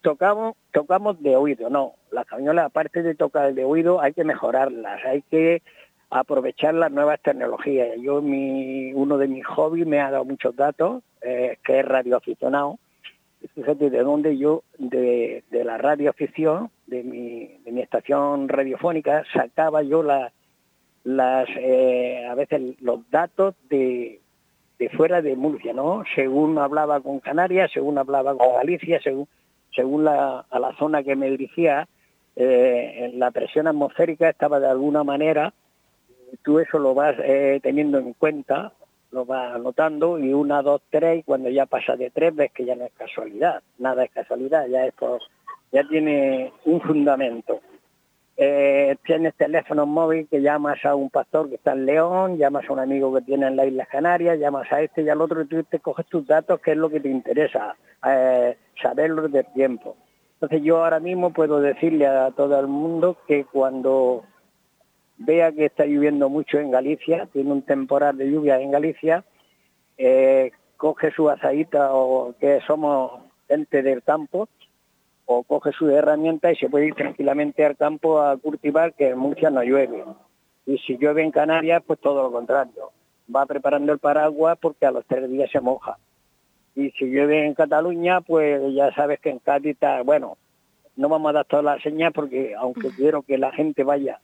tocamos, 0.00 0.56
tocamos 0.72 1.22
de 1.22 1.36
oído, 1.36 1.68
no. 1.68 1.92
Las 2.10 2.24
cabañuelas, 2.24 2.64
aparte 2.64 3.02
de 3.02 3.14
tocar 3.14 3.52
de 3.52 3.64
oído, 3.64 4.00
hay 4.00 4.14
que 4.14 4.24
mejorarlas, 4.24 5.04
hay 5.04 5.20
que 5.30 5.60
aprovechar 6.08 6.72
las 6.72 6.90
nuevas 6.90 7.20
tecnologías. 7.20 7.90
Yo, 8.00 8.22
mi, 8.22 8.94
uno 8.94 9.18
de 9.18 9.28
mis 9.28 9.44
hobbies 9.44 9.86
me 9.86 10.00
ha 10.00 10.10
dado 10.10 10.24
muchos 10.24 10.56
datos, 10.56 11.02
eh, 11.20 11.58
que 11.66 11.80
es 11.80 11.84
radioaficionado. 11.84 12.78
Fíjate 13.54 13.90
de 13.90 14.02
dónde 14.02 14.38
yo, 14.38 14.62
de, 14.78 15.44
de 15.50 15.64
la 15.64 15.76
radioafición, 15.76 16.70
de 16.86 17.02
mi, 17.02 17.58
de 17.62 17.72
mi 17.72 17.82
estación 17.82 18.48
radiofónica, 18.48 19.22
sacaba 19.34 19.82
yo 19.82 20.02
la, 20.02 20.32
las, 21.06 21.48
eh, 21.56 22.26
a 22.28 22.34
veces 22.34 22.60
los 22.80 23.08
datos 23.10 23.54
de, 23.70 24.20
de 24.76 24.88
fuera 24.90 25.22
de 25.22 25.36
Murcia, 25.36 25.72
¿no? 25.72 26.02
Según 26.16 26.58
hablaba 26.58 27.00
con 27.00 27.20
Canarias, 27.20 27.70
según 27.72 27.96
hablaba 27.96 28.36
con 28.36 28.54
Galicia, 28.54 29.00
según, 29.00 29.28
según 29.72 30.02
la, 30.02 30.44
a 30.50 30.58
la 30.58 30.76
zona 30.76 31.04
que 31.04 31.14
me 31.14 31.30
dirigía, 31.30 31.86
eh, 32.34 33.12
la 33.14 33.30
presión 33.30 33.68
atmosférica 33.68 34.28
estaba 34.28 34.58
de 34.58 34.66
alguna 34.66 35.04
manera, 35.04 35.54
tú 36.42 36.58
eso 36.58 36.80
lo 36.80 36.92
vas 36.92 37.14
eh, 37.22 37.60
teniendo 37.62 37.98
en 37.98 38.12
cuenta, 38.14 38.72
lo 39.12 39.24
vas 39.24 39.54
anotando 39.54 40.18
y 40.18 40.32
una, 40.32 40.60
dos, 40.60 40.82
tres, 40.90 41.20
y 41.20 41.22
cuando 41.22 41.50
ya 41.50 41.66
pasa 41.66 41.94
de 41.94 42.10
tres 42.10 42.34
ves 42.34 42.50
que 42.50 42.64
ya 42.64 42.74
no 42.74 42.84
es 42.84 42.92
casualidad, 42.94 43.62
nada 43.78 44.02
es 44.02 44.10
casualidad, 44.10 44.66
ya 44.66 44.84
esto 44.84 45.20
ya 45.70 45.86
tiene 45.86 46.52
un 46.64 46.80
fundamento 46.80 47.60
eh, 48.38 48.96
tienes 49.04 49.34
teléfono 49.34 49.86
móvil 49.86 50.28
que 50.28 50.42
llamas 50.42 50.84
a 50.84 50.94
un 50.94 51.08
pastor 51.08 51.48
que 51.48 51.54
está 51.54 51.72
en 51.72 51.86
León, 51.86 52.36
llamas 52.36 52.68
a 52.68 52.72
un 52.72 52.80
amigo 52.80 53.14
que 53.14 53.22
tiene 53.22 53.46
en 53.46 53.56
las 53.56 53.66
Islas 53.66 53.88
Canarias, 53.88 54.38
llamas 54.38 54.70
a 54.70 54.82
este 54.82 55.02
y 55.02 55.08
al 55.08 55.22
otro 55.22 55.40
y 55.40 55.46
tú 55.46 55.62
te 55.64 55.80
coges 55.80 56.04
tus 56.06 56.26
datos, 56.26 56.60
que 56.60 56.72
es 56.72 56.76
lo 56.76 56.90
que 56.90 57.00
te 57.00 57.08
interesa, 57.08 57.76
eh, 58.06 58.58
saberlo 58.82 59.28
del 59.28 59.46
tiempo. 59.54 59.96
Entonces 60.34 60.62
yo 60.62 60.84
ahora 60.84 61.00
mismo 61.00 61.32
puedo 61.32 61.60
decirle 61.60 62.06
a 62.06 62.30
todo 62.30 62.60
el 62.60 62.66
mundo 62.66 63.16
que 63.26 63.46
cuando 63.46 64.24
vea 65.16 65.50
que 65.52 65.64
está 65.64 65.86
lloviendo 65.86 66.28
mucho 66.28 66.58
en 66.58 66.70
Galicia, 66.70 67.26
tiene 67.32 67.50
un 67.52 67.62
temporal 67.62 68.18
de 68.18 68.30
lluvia 68.30 68.60
en 68.60 68.70
Galicia, 68.70 69.24
eh, 69.96 70.52
coge 70.76 71.10
su 71.10 71.30
asadita 71.30 71.94
o 71.94 72.34
que 72.38 72.60
somos 72.66 73.12
gente 73.48 73.82
del 73.82 74.02
campo 74.02 74.46
o 75.26 75.42
coge 75.42 75.72
su 75.72 75.90
herramienta 75.90 76.52
y 76.52 76.56
se 76.56 76.68
puede 76.68 76.86
ir 76.86 76.94
tranquilamente 76.94 77.64
al 77.64 77.76
campo 77.76 78.20
a 78.20 78.36
cultivar, 78.36 78.94
que 78.94 79.08
en 79.08 79.18
Murcia 79.18 79.50
no 79.50 79.62
llueve. 79.62 80.04
Y 80.64 80.78
si 80.78 80.96
llueve 80.96 81.22
en 81.22 81.32
Canarias, 81.32 81.82
pues 81.86 82.00
todo 82.00 82.22
lo 82.22 82.32
contrario. 82.32 82.90
Va 83.34 83.44
preparando 83.44 83.92
el 83.92 83.98
paraguas 83.98 84.56
porque 84.60 84.86
a 84.86 84.92
los 84.92 85.04
tres 85.06 85.28
días 85.28 85.50
se 85.50 85.60
moja. 85.60 85.98
Y 86.76 86.90
si 86.92 87.06
llueve 87.06 87.44
en 87.44 87.54
Cataluña, 87.54 88.20
pues 88.20 88.62
ya 88.72 88.92
sabes 88.94 89.18
que 89.18 89.30
en 89.30 89.40
Cádiz 89.40 89.74
está, 89.74 90.02
bueno, 90.02 90.36
no 90.94 91.08
vamos 91.08 91.30
a 91.30 91.32
dar 91.34 91.44
todas 91.44 91.64
las 91.64 91.82
señas 91.82 92.12
porque 92.12 92.54
aunque 92.54 92.90
quiero 92.90 93.22
que 93.22 93.36
la 93.36 93.52
gente 93.52 93.82
vaya 93.82 94.20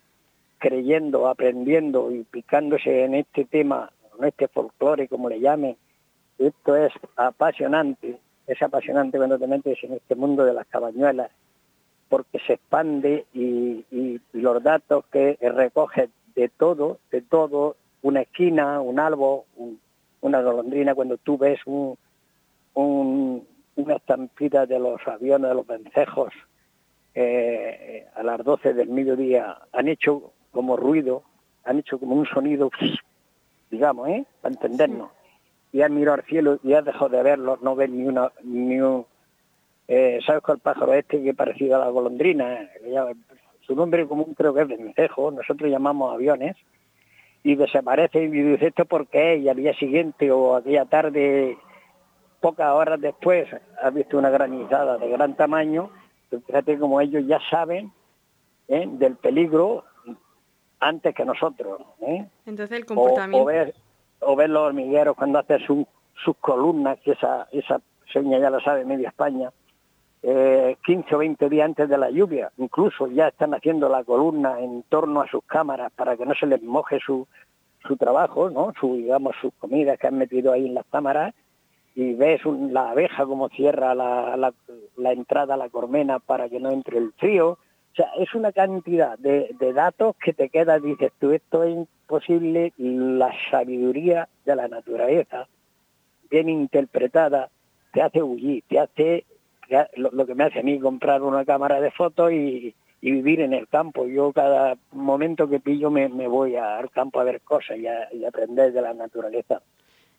creyendo, 0.59 1.29
aprendiendo 1.29 2.13
y 2.13 2.23
picándose 2.23 3.05
en 3.05 3.15
este 3.15 3.45
tema, 3.45 3.91
en 4.19 4.27
este 4.27 4.47
folclore, 4.47 5.09
como 5.09 5.29
le 5.29 5.41
llamen, 5.41 5.77
esto 6.39 6.77
es 6.77 6.93
apasionante 7.17 8.19
es 8.47 8.61
apasionante 8.63 9.19
cuando 9.19 9.39
te 9.39 9.47
metes 9.47 9.83
en 9.85 9.95
este 9.95 10.15
mundo 10.15 10.45
de 10.45 10.55
las 10.55 10.67
cabañuelas, 10.67 11.31
porque 12.09 12.39
se 12.47 12.55
expande 12.55 13.27
y, 13.33 13.85
los 14.33 14.63
datos 14.63 15.05
que 15.13 15.39
recoge 15.41 16.09
de 16.35 16.49
todo, 16.49 16.99
de 17.11 17.23
todo, 17.23 17.77
una 18.03 18.23
esquina, 18.23 18.81
un 18.81 18.99
árbol, 18.99 19.43
una 20.21 20.43
golondrina, 20.43 20.95
cuando 20.95 21.17
tú 21.19 21.39
ves 21.39 21.61
un, 21.65 21.97
una 22.75 23.95
estampida 23.95 24.67
de 24.67 24.79
los 24.79 25.01
aviones, 25.07 25.51
de 25.51 25.55
los 25.55 25.67
vencejos, 25.67 26.33
eh, 27.15 28.07
a 28.15 28.23
las 28.23 28.43
12 28.43 28.75
del 28.75 28.89
mediodía, 28.89 29.59
han 29.73 29.89
hecho 29.89 30.33
como 30.51 30.77
ruido, 30.77 31.23
han 31.65 31.79
hecho 31.79 31.99
como 31.99 32.17
un 32.17 32.27
sonido, 32.27 32.71
digamos, 33.71 34.09
¿eh? 34.09 34.25
para 34.41 34.55
entendernos 34.55 35.11
y 35.73 35.81
has 35.81 35.91
mirado 35.91 36.17
al 36.17 36.25
cielo 36.25 36.59
y 36.63 36.75
has 36.75 36.85
dejado 36.85 37.09
de 37.09 37.23
verlo, 37.23 37.59
no 37.63 37.75
ves 37.75 37.91
ni 37.91 38.05
una, 38.05 38.31
ni 38.45 38.81
un, 38.81 39.07
eh, 39.89 40.21
¿sabes 40.27 40.43
cuál 40.43 40.59
pájaro 40.59 40.93
este 40.93 41.23
que 41.23 41.31
es 41.31 41.37
parecido 41.37 41.77
a 41.77 41.85
la 41.85 41.89
golondrina? 41.89 42.69
Su 43.63 43.75
nombre 43.75 44.07
común 44.07 44.35
creo 44.35 44.53
que 44.53 44.63
es 44.63 44.69
vencejo, 44.69 45.31
nosotros 45.31 45.71
llamamos 45.71 46.15
aviones, 46.15 46.57
y 47.43 47.57
desaparece 47.57 48.23
y 48.23 48.29
dice 48.29 48.69
esto 48.69 48.85
porque 48.85 49.35
es, 49.35 49.43
y 49.43 49.49
al 49.49 49.57
día 49.57 49.75
siguiente 49.75 50.31
o 50.31 50.57
aquella 50.57 50.85
tarde, 50.85 51.59
pocas 52.41 52.71
horas 52.73 53.01
después, 53.01 53.49
has 53.83 53.95
visto 53.95 54.19
una 54.19 54.31
granizada 54.31 54.99
de 54.99 55.09
gran 55.09 55.35
tamaño, 55.35 55.91
fíjate 56.47 56.79
como 56.79 57.01
ellos 57.01 57.25
ya 57.27 57.41
saben 57.51 57.93
¿eh? 58.69 58.87
del 58.87 59.17
peligro 59.17 59.85
antes 60.81 61.15
que 61.15 61.25
nosotros. 61.25 61.81
¿eh? 62.01 62.27
Entonces 62.47 62.77
el 62.77 62.87
comportamiento 62.87 63.47
o 63.47 63.51
ver 64.37 64.51
los 64.51 64.63
hormigueros 64.63 65.17
cuando 65.17 65.39
hacen 65.39 65.61
sus 65.67 66.37
columnas, 66.41 66.99
que 67.01 67.13
esa, 67.13 67.49
esa 67.53 67.81
seña 68.13 68.39
ya 68.39 68.51
la 68.51 68.61
sabe 68.61 68.85
media 68.85 69.09
España, 69.09 69.51
eh, 70.23 70.77
15 70.85 71.15
o 71.15 71.19
20 71.19 71.49
días 71.49 71.65
antes 71.67 71.89
de 71.89 71.99
la 71.99 72.11
lluvia. 72.11 72.53
Incluso 72.59 73.09
ya 73.09 73.29
están 73.29 73.55
haciendo 73.55 73.89
la 73.89 74.05
columna 74.05 74.61
en 74.61 74.85
torno 74.85 75.21
a 75.21 75.29
sus 75.29 75.43
cámaras 75.45 75.93
para 75.93 76.17
que 76.17 76.27
no 76.27 76.35
se 76.35 76.47
les 76.47 76.63
moje 76.63 77.01
su, 77.05 77.27
su 77.87 77.97
trabajo, 77.97 78.51
¿no? 78.51 78.73
Su, 78.79 78.95
digamos, 78.95 79.35
sus 79.41 79.53
comidas 79.55 79.99
que 79.99 80.07
han 80.07 80.19
metido 80.19 80.53
ahí 80.53 80.67
en 80.67 80.75
las 80.75 80.87
cámaras 80.87 81.35
y 81.95 82.15
ves 82.15 82.41
la 82.47 82.91
abeja 82.91 83.27
como 83.27 83.49
cierra 83.49 83.95
la, 83.95 84.37
la, 84.37 84.55
la 84.97 85.13
entrada 85.13 85.55
a 85.55 85.59
la 85.59 85.69
cormena 85.69 86.21
para 86.21 86.49
que 86.49 86.61
no 86.61 86.71
entre 86.71 86.99
el 86.99 87.13
frío. 87.13 87.59
O 87.93 87.95
sea, 87.95 88.09
es 88.19 88.35
una 88.35 88.53
cantidad 88.53 89.19
de, 89.19 89.55
datos 89.75 90.17
que 90.17 90.33
te 90.33 90.49
queda, 90.49 90.79
dices 90.79 91.13
tú, 91.19 91.33
esto 91.33 91.63
es 91.63 91.87
imposible, 92.13 92.73
la 92.77 93.33
sabiduría 93.51 94.29
de 94.45 94.57
la 94.57 94.69
naturaleza, 94.69 95.49
bien 96.31 96.49
interpretada, 96.49 97.49
te 97.93 98.03
hace 98.03 98.23
huir, 98.23 98.63
te 98.69 98.79
hace, 98.79 99.25
lo, 99.97 100.27
que 100.27 100.35
me 100.35 100.45
hace 100.45 100.61
a 100.61 100.63
mí 100.63 100.79
comprar 100.79 101.23
una 101.23 101.45
cámara 101.45 101.81
de 101.81 101.91
fotos 101.91 102.33
y, 102.33 102.75
vivir 103.01 103.41
en 103.41 103.53
el 103.53 103.67
campo. 103.67 104.07
Yo 104.07 104.33
cada 104.33 104.77
momento 104.93 105.49
que 105.49 105.59
pillo 105.59 105.91
me, 105.91 106.07
voy 106.29 106.55
al 106.55 106.89
campo 106.91 107.19
a 107.19 107.25
ver 107.25 107.41
cosas 107.41 107.77
y, 107.77 107.87
y 108.17 108.25
aprender 108.25 108.73
de 108.73 108.81
la 108.81 108.95
naturaleza. 108.95 109.61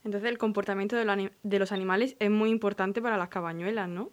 Entonces 0.03 0.29
el 0.29 0.37
comportamiento 0.37 0.97
de, 0.97 1.31
de 1.43 1.59
los 1.59 1.71
animales 1.71 2.17
es 2.19 2.29
muy 2.29 2.49
importante 2.49 3.01
para 3.01 3.17
las 3.17 3.29
cabañuelas, 3.29 3.87
¿no? 3.87 4.09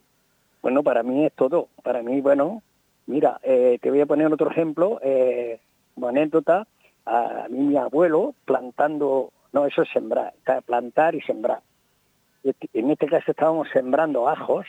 Bueno, 0.62 0.84
para 0.84 1.02
mí 1.02 1.26
es 1.26 1.32
todo. 1.32 1.68
Para 1.82 2.00
mí, 2.02 2.20
bueno, 2.20 2.62
Mira, 3.10 3.40
eh, 3.42 3.78
te 3.82 3.90
voy 3.90 4.00
a 4.00 4.06
poner 4.06 4.32
otro 4.32 4.52
ejemplo, 4.52 5.00
eh, 5.02 5.58
una 5.96 6.10
anécdota. 6.10 6.68
A, 7.06 7.46
mi 7.48 7.76
abuelo 7.76 8.34
plantando, 8.44 9.32
no, 9.52 9.66
eso 9.66 9.82
es 9.82 9.88
sembrar, 9.90 10.34
plantar 10.66 11.14
y 11.14 11.20
sembrar. 11.22 11.60
Este, 12.42 12.68
en 12.72 12.90
este 12.90 13.06
caso 13.06 13.30
estábamos 13.30 13.68
sembrando 13.72 14.28
ajos, 14.28 14.66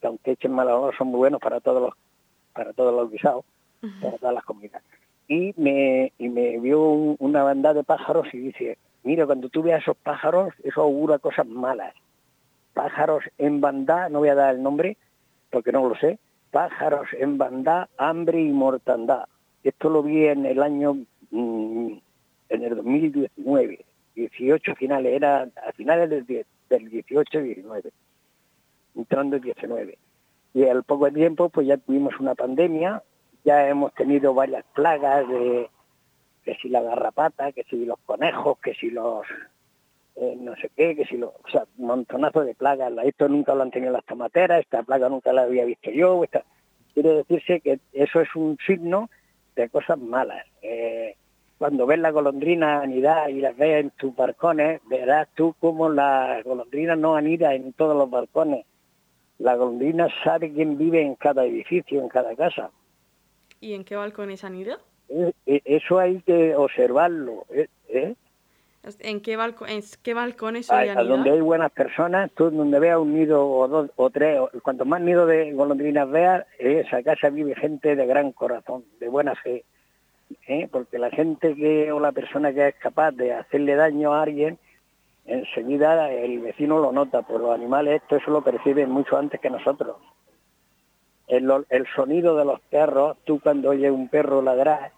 que 0.00 0.06
aunque 0.06 0.32
echen 0.32 0.52
mal 0.52 0.68
olor 0.68 0.96
son 0.96 1.08
muy 1.08 1.18
buenos 1.18 1.40
para 1.40 1.60
todos 1.60 1.82
los, 1.82 1.94
para 2.52 2.72
todos 2.72 2.94
los 2.94 3.10
guisados, 3.10 3.44
para 4.00 4.16
todas 4.18 4.34
las 4.34 4.44
comidas. 4.44 4.82
Y 5.28 5.54
me, 5.56 6.12
y 6.18 6.28
me 6.28 6.58
vio 6.58 6.80
una 6.82 7.42
banda 7.42 7.72
de 7.72 7.84
pájaros 7.84 8.26
y 8.32 8.38
dice, 8.38 8.78
mira, 9.04 9.26
cuando 9.26 9.48
tú 9.48 9.62
veas 9.62 9.82
esos 9.82 9.96
pájaros, 9.96 10.52
eso 10.64 10.82
augura 10.82 11.18
cosas 11.18 11.46
malas. 11.46 11.94
Pájaros 12.74 13.24
en 13.38 13.60
banda, 13.60 14.08
no 14.08 14.20
voy 14.20 14.28
a 14.28 14.34
dar 14.34 14.54
el 14.54 14.62
nombre, 14.62 14.96
porque 15.50 15.72
no 15.72 15.88
lo 15.88 15.96
sé, 15.96 16.18
pájaros 16.50 17.08
en 17.12 17.38
bandá, 17.38 17.88
hambre 17.96 18.40
y 18.40 18.50
mortandad. 18.50 19.26
Esto 19.62 19.90
lo 19.90 20.02
vi 20.02 20.26
en 20.26 20.46
el 20.46 20.62
año, 20.62 20.96
en 21.32 22.00
el 22.48 22.76
2019, 22.76 23.84
18 24.14 24.74
finales, 24.74 25.12
era 25.12 25.48
a 25.66 25.72
finales 25.72 26.10
del, 26.10 26.26
del 26.26 26.90
18-19, 26.90 27.90
entrando 28.96 29.36
el 29.36 29.42
19. 29.42 29.98
Y 30.54 30.64
al 30.64 30.82
poco 30.84 31.10
tiempo 31.10 31.48
pues 31.48 31.66
ya 31.66 31.76
tuvimos 31.76 32.18
una 32.18 32.34
pandemia, 32.34 33.02
ya 33.44 33.68
hemos 33.68 33.94
tenido 33.94 34.34
varias 34.34 34.64
plagas 34.74 35.28
de 35.28 35.70
que 36.44 36.54
si 36.56 36.68
la 36.68 36.82
garrapata, 36.82 37.52
que 37.52 37.64
si 37.64 37.84
los 37.84 37.98
conejos, 38.00 38.58
que 38.58 38.74
si 38.74 38.90
los 38.90 39.26
eh, 40.16 40.36
no 40.38 40.54
sé 40.56 40.70
qué, 40.76 40.94
que 40.94 41.06
si 41.06 41.16
lo, 41.16 41.28
o 41.28 41.48
sea, 41.50 41.64
montonazo 41.78 42.44
de 42.44 42.54
plagas. 42.54 42.92
Esto 43.04 43.28
nunca 43.28 43.54
lo 43.54 43.62
han 43.62 43.70
tenido 43.70 43.92
las 43.92 44.04
tomateras, 44.04 44.60
esta 44.60 44.82
plaga 44.82 45.08
nunca 45.08 45.32
la 45.32 45.42
había 45.42 45.64
visto 45.64 45.90
yo. 45.90 46.22
Esta... 46.24 46.44
Quiere 46.92 47.14
decirse 47.14 47.60
que 47.60 47.78
eso 47.92 48.20
es 48.20 48.34
un 48.34 48.58
signo 48.66 49.08
de 49.54 49.68
cosas 49.68 49.98
malas. 49.98 50.44
Eh, 50.60 51.16
cuando 51.60 51.84
ves 51.84 51.98
la 51.98 52.10
golondrina 52.10 52.80
anidar 52.80 53.28
y 53.30 53.42
las 53.42 53.54
ves 53.54 53.82
en 53.82 53.90
tus 53.90 54.16
balcones, 54.16 54.80
verás 54.88 55.28
tú 55.34 55.54
cómo 55.60 55.90
la 55.90 56.40
golondrina 56.42 56.96
no 56.96 57.16
anida 57.16 57.54
en 57.54 57.74
todos 57.74 57.94
los 57.94 58.08
balcones. 58.08 58.64
La 59.38 59.56
golondrina 59.56 60.08
sabe 60.24 60.50
quién 60.54 60.78
vive 60.78 61.02
en 61.02 61.16
cada 61.16 61.44
edificio, 61.44 62.00
en 62.00 62.08
cada 62.08 62.34
casa. 62.34 62.70
¿Y 63.60 63.74
en 63.74 63.84
qué 63.84 63.94
balcones 63.94 64.42
anida? 64.42 64.78
Eh, 65.10 65.34
eso 65.44 65.98
hay 65.98 66.22
que 66.22 66.56
observarlo. 66.56 67.44
¿eh? 67.50 68.14
¿En 69.00 69.20
qué, 69.20 69.36
balco 69.36 69.66
en 69.66 69.82
qué 70.02 70.14
balcones 70.14 70.70
a, 70.70 70.78
a 70.80 71.04
donde 71.04 71.30
hay 71.30 71.42
buenas 71.42 71.72
personas, 71.72 72.30
tú 72.34 72.50
donde 72.50 72.78
veas 72.78 72.96
un 72.96 73.12
nido 73.12 73.46
o 73.46 73.68
dos 73.68 73.90
o 73.96 74.08
tres, 74.08 74.40
cuanto 74.62 74.86
más 74.86 75.02
nido 75.02 75.26
de 75.26 75.52
golondrinas 75.52 76.10
veas, 76.10 76.46
esa 76.58 77.02
casa 77.02 77.28
vive 77.28 77.54
gente 77.54 77.96
de 77.96 78.06
gran 78.06 78.32
corazón, 78.32 78.86
de 78.98 79.10
buena 79.10 79.34
fe. 79.34 79.66
¿Eh? 80.46 80.68
Porque 80.70 80.98
la 80.98 81.10
gente 81.10 81.54
que 81.54 81.92
o 81.92 82.00
la 82.00 82.12
persona 82.12 82.52
que 82.52 82.68
es 82.68 82.74
capaz 82.76 83.12
de 83.12 83.32
hacerle 83.32 83.74
daño 83.74 84.14
a 84.14 84.22
alguien, 84.22 84.58
enseguida 85.26 86.12
el 86.12 86.40
vecino 86.40 86.78
lo 86.78 86.92
nota, 86.92 87.22
pues 87.22 87.40
los 87.40 87.54
animales 87.54 88.02
esto 88.02 88.16
eso 88.16 88.30
lo 88.30 88.42
perciben 88.42 88.90
mucho 88.90 89.16
antes 89.16 89.40
que 89.40 89.50
nosotros. 89.50 89.96
El, 91.28 91.48
el 91.68 91.86
sonido 91.94 92.36
de 92.36 92.44
los 92.44 92.60
perros, 92.60 93.16
tú 93.24 93.40
cuando 93.40 93.70
oyes 93.70 93.90
un 93.90 94.08
perro 94.08 94.42
ladrar, 94.42 94.92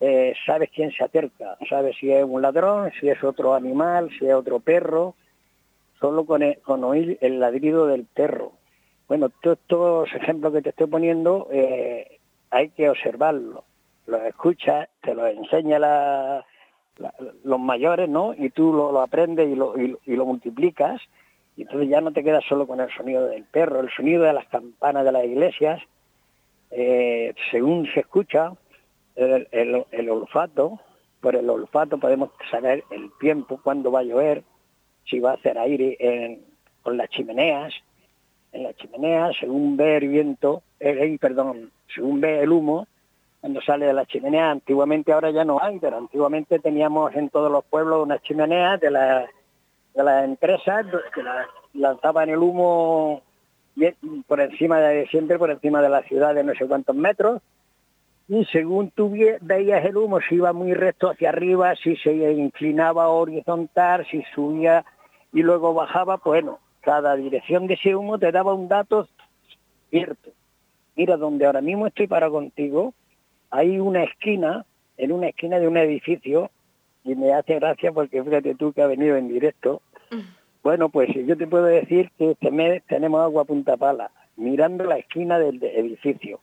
eh, 0.00 0.34
sabes 0.46 0.70
quién 0.72 0.92
se 0.92 1.04
acerca, 1.04 1.56
sabes 1.68 1.96
si 1.98 2.12
es 2.12 2.24
un 2.24 2.42
ladrón, 2.42 2.92
si 3.00 3.08
es 3.08 3.22
otro 3.24 3.54
animal, 3.54 4.10
si 4.18 4.26
es 4.26 4.34
otro 4.34 4.60
perro, 4.60 5.14
solo 6.00 6.24
con, 6.24 6.42
e, 6.42 6.58
con 6.62 6.84
oír 6.84 7.18
el 7.20 7.40
ladrido 7.40 7.86
del 7.86 8.04
perro. 8.04 8.52
Bueno, 9.08 9.28
todos 9.28 9.58
estos 9.58 10.14
ejemplos 10.14 10.52
que 10.52 10.62
te 10.62 10.68
estoy 10.70 10.86
poniendo 10.86 11.48
eh, 11.50 12.18
hay 12.50 12.68
que 12.70 12.90
observarlos, 12.90 13.64
los 14.08 14.22
escuchas, 14.22 14.88
te 15.02 15.14
los 15.14 15.30
enseña 15.30 15.78
los 15.78 17.60
mayores, 17.60 18.08
¿no? 18.08 18.34
Y 18.34 18.50
tú 18.50 18.72
lo, 18.72 19.00
aprendes 19.00 19.48
y 19.48 19.54
lo, 19.54 19.78
y, 19.78 19.96
lo 20.06 20.26
multiplicas, 20.26 21.00
y 21.56 21.62
entonces 21.62 21.88
ya 21.88 22.00
no 22.00 22.12
te 22.12 22.24
quedas 22.24 22.44
solo 22.48 22.66
con 22.66 22.80
el 22.80 22.90
sonido 22.90 23.26
del 23.26 23.44
perro, 23.44 23.80
el 23.80 23.90
sonido 23.90 24.24
de 24.24 24.32
las 24.32 24.46
campanas 24.46 25.04
de 25.04 25.12
las 25.12 25.24
iglesias, 25.24 25.80
eh, 26.70 27.34
según 27.50 27.86
se 27.92 28.00
escucha, 28.00 28.52
el, 29.14 30.10
olfato, 30.10 30.78
por 31.20 31.34
el 31.34 31.50
olfato 31.50 31.98
podemos 31.98 32.30
saber 32.50 32.84
el 32.90 33.10
tiempo, 33.18 33.60
cuándo 33.62 33.90
va 33.90 34.00
a 34.00 34.04
llover, 34.04 34.44
si 35.04 35.18
va 35.18 35.32
a 35.32 35.34
hacer 35.34 35.58
aire 35.58 35.96
en, 35.98 36.42
con 36.82 36.96
las 36.96 37.08
chimeneas. 37.10 37.74
En 38.52 38.62
las 38.62 38.76
chimeneas, 38.76 39.36
según 39.38 39.76
ve 39.76 39.96
el 39.96 40.08
viento, 40.08 40.62
eh, 40.80 41.18
perdón, 41.20 41.70
según 41.94 42.20
ve 42.20 42.40
el 42.40 42.50
humo, 42.50 42.86
cuando 43.40 43.60
sale 43.62 43.86
de 43.86 43.92
la 43.92 44.06
chimenea, 44.06 44.50
antiguamente 44.50 45.12
ahora 45.12 45.30
ya 45.30 45.44
no 45.44 45.58
hay, 45.62 45.78
pero 45.78 45.98
antiguamente 45.98 46.58
teníamos 46.58 47.14
en 47.14 47.28
todos 47.28 47.50
los 47.50 47.64
pueblos 47.64 48.02
unas 48.02 48.22
chimeneas 48.22 48.80
de, 48.80 48.90
la, 48.90 49.26
de 49.94 50.02
las 50.02 50.24
empresas 50.24 50.86
que 51.14 51.22
lanzaban 51.74 52.28
el 52.28 52.38
humo 52.38 53.22
por 54.26 54.40
encima 54.40 54.80
de 54.80 55.06
siempre, 55.06 55.38
por 55.38 55.50
encima 55.50 55.80
de 55.80 55.88
la 55.88 56.02
ciudad 56.02 56.34
de 56.34 56.42
no 56.42 56.52
sé 56.54 56.66
cuántos 56.66 56.96
metros, 56.96 57.40
y 58.28 58.44
según 58.46 58.90
tú 58.90 59.10
veías 59.40 59.84
el 59.86 59.96
humo, 59.96 60.20
si 60.20 60.34
iba 60.34 60.52
muy 60.52 60.74
recto 60.74 61.08
hacia 61.10 61.30
arriba, 61.30 61.74
si 61.76 61.96
se 61.96 62.12
inclinaba 62.12 63.08
horizontal, 63.08 64.06
si 64.10 64.22
subía 64.34 64.84
y 65.32 65.42
luego 65.42 65.72
bajaba, 65.72 66.18
pues 66.18 66.42
bueno, 66.42 66.58
cada 66.82 67.16
dirección 67.16 67.66
de 67.66 67.74
ese 67.74 67.96
humo 67.96 68.18
te 68.18 68.30
daba 68.30 68.52
un 68.52 68.68
dato 68.68 69.08
cierto. 69.88 70.30
Mira, 70.94 71.16
donde 71.16 71.46
ahora 71.46 71.62
mismo 71.62 71.86
estoy 71.86 72.06
para 72.06 72.28
contigo, 72.28 72.92
hay 73.50 73.78
una 73.78 74.04
esquina, 74.04 74.64
en 74.96 75.12
una 75.12 75.28
esquina 75.28 75.58
de 75.58 75.68
un 75.68 75.76
edificio, 75.76 76.50
y 77.04 77.14
me 77.14 77.32
hace 77.32 77.54
gracia 77.54 77.92
porque 77.92 78.22
fíjate 78.22 78.54
tú 78.54 78.72
que 78.72 78.82
ha 78.82 78.86
venido 78.86 79.16
en 79.16 79.28
directo. 79.28 79.80
Mm. 80.10 80.20
Bueno, 80.62 80.88
pues 80.88 81.08
yo 81.14 81.36
te 81.36 81.46
puedo 81.46 81.64
decir 81.64 82.10
que 82.18 82.32
este 82.32 82.50
mes 82.50 82.82
tenemos 82.86 83.22
agua 83.22 83.44
punta 83.44 83.76
pala, 83.76 84.10
mirando 84.36 84.84
la 84.84 84.98
esquina 84.98 85.38
del 85.38 85.62
edificio 85.62 86.40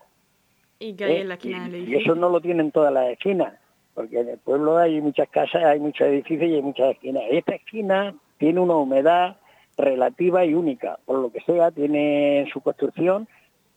¿Y 0.80 1.02
hay 1.04 1.18
en 1.22 1.30
la 1.30 1.36
esquina 1.36 1.64
del 1.64 1.76
edificio? 1.76 2.00
Y 2.00 2.02
eso 2.02 2.16
no 2.16 2.30
lo 2.30 2.42
tienen 2.42 2.72
todas 2.72 2.92
las 2.92 3.10
esquinas, 3.10 3.54
porque 3.94 4.20
en 4.20 4.30
el 4.30 4.38
pueblo 4.38 4.78
hay 4.78 5.02
muchas 5.02 5.30
casas, 5.30 5.64
hay 5.64 5.80
muchos 5.80 6.08
edificios 6.08 6.50
y 6.50 6.56
hay 6.56 6.62
muchas 6.62 6.92
esquinas. 6.92 7.24
Esta 7.30 7.56
esquina 7.56 8.16
tiene 8.38 8.60
una 8.60 8.76
humedad 8.76 9.38
relativa 9.78 10.46
y 10.46 10.54
única, 10.54 11.00
por 11.06 11.20
lo 11.20 11.32
que 11.32 11.42
sea, 11.42 11.72
tiene 11.72 12.48
su 12.52 12.62
construcción 12.62 13.28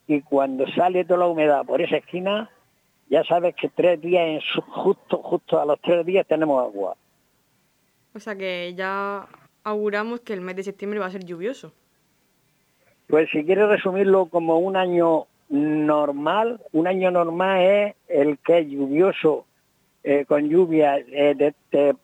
y 0.07 0.23
cuando 0.23 0.67
sale 0.69 1.05
toda 1.05 1.21
la 1.21 1.27
humedad 1.27 1.65
por 1.65 1.83
esa 1.83 1.97
esquina, 1.97 2.51
ya 3.11 3.25
sabes 3.25 3.55
que 3.55 3.69
tres 3.69 4.01
días, 4.01 4.27
en 4.27 4.63
justo, 4.63 5.19
justo 5.23 5.61
a 5.61 5.65
los 5.65 5.81
tres 5.81 6.05
días 6.05 6.27
tenemos 6.27 6.63
agua. 6.63 6.97
O 8.15 8.21
sea 8.21 8.37
que 8.37 8.75
ya 8.77 9.27
auguramos 9.65 10.21
que 10.21 10.33
el 10.33 10.41
mes 10.41 10.57
de 10.57 10.65
septiembre 10.65 10.99
va 10.99 11.07
a 11.07 11.11
ser 11.11 11.25
lluvioso. 11.25 11.73
Pues 13.07 13.31
si 13.31 13.45
quieres 13.45 13.69
resumirlo 13.69 14.27
como 14.27 14.59
un 14.59 14.77
año 14.77 15.27
normal, 15.49 16.61
un 16.73 16.87
año 16.87 17.11
normal 17.11 17.63
es 17.63 17.95
el 18.09 18.39
que 18.39 18.59
es 18.59 18.69
lluvioso 18.69 19.47
eh, 20.05 20.25
con 20.27 20.49
lluvia 20.49 20.99
eh, 20.99 21.55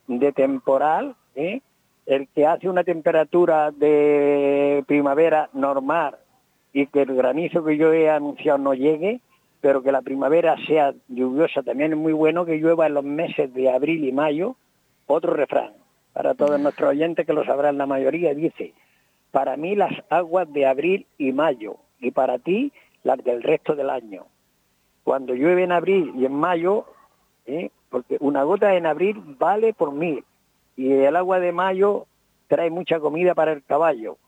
de, 0.09 0.33
temporal, 0.33 1.14
¿eh? 1.35 1.61
el 2.07 2.28
que 2.28 2.46
hace 2.46 2.68
una 2.68 2.85
temperatura 2.85 3.70
de 3.70 4.85
primavera 4.87 5.48
normal 5.52 6.16
y 6.72 6.87
que 6.87 7.02
el 7.02 7.14
granizo 7.14 7.64
que 7.64 7.76
yo 7.76 7.92
he 7.92 8.11
anunciado 8.11 8.59
no 8.59 8.74
llegue, 8.74 9.20
pero 9.64 9.83
que 9.83 9.92
la 9.92 10.03
primavera 10.03 10.57
sea 10.66 10.92
lluviosa, 11.09 11.62
también 11.62 11.94
es 11.94 11.98
muy 11.98 12.12
bueno 12.12 12.44
que 12.44 12.59
llueva 12.59 12.87
en 12.87 12.92
los 12.92 13.03
meses 13.03 13.50
de 13.55 13.72
abril 13.72 14.05
y 14.05 14.12
mayo. 14.12 14.57
Otro 15.07 15.33
refrán, 15.33 15.72
para 16.12 16.35
todos 16.35 16.61
nuestros 16.61 16.90
oyentes 16.90 17.24
que 17.24 17.33
lo 17.33 17.46
sabrán 17.46 17.79
la 17.79 17.87
mayoría, 17.87 18.35
dice, 18.35 18.74
para 19.31 19.57
mí 19.57 19.74
las 19.74 19.90
aguas 20.11 20.53
de 20.53 20.66
abril 20.66 21.07
y 21.16 21.33
mayo, 21.33 21.77
y 21.98 22.11
para 22.11 22.38
ti 22.38 22.74
las 23.05 23.24
del 23.24 23.42
resto 23.42 23.74
del 23.74 23.88
año. 23.88 24.27
Cuando 25.03 25.33
llueve 25.33 25.62
en 25.62 25.72
abril 25.72 26.12
y 26.14 26.27
en 26.27 26.35
mayo, 26.35 26.85
¿eh? 27.46 27.70
porque 27.88 28.18
una 28.20 28.42
gota 28.42 28.74
en 28.74 28.85
abril 28.85 29.18
vale 29.38 29.72
por 29.72 29.92
mil 29.92 30.27
y 30.77 30.92
el 30.92 31.16
agua 31.16 31.40
de 31.40 31.53
mayo 31.53 32.05
trae 32.48 32.68
mucha 32.68 33.00
comida 33.00 33.35
para 33.35 33.53
el 33.53 33.64
caballo. 33.64 34.18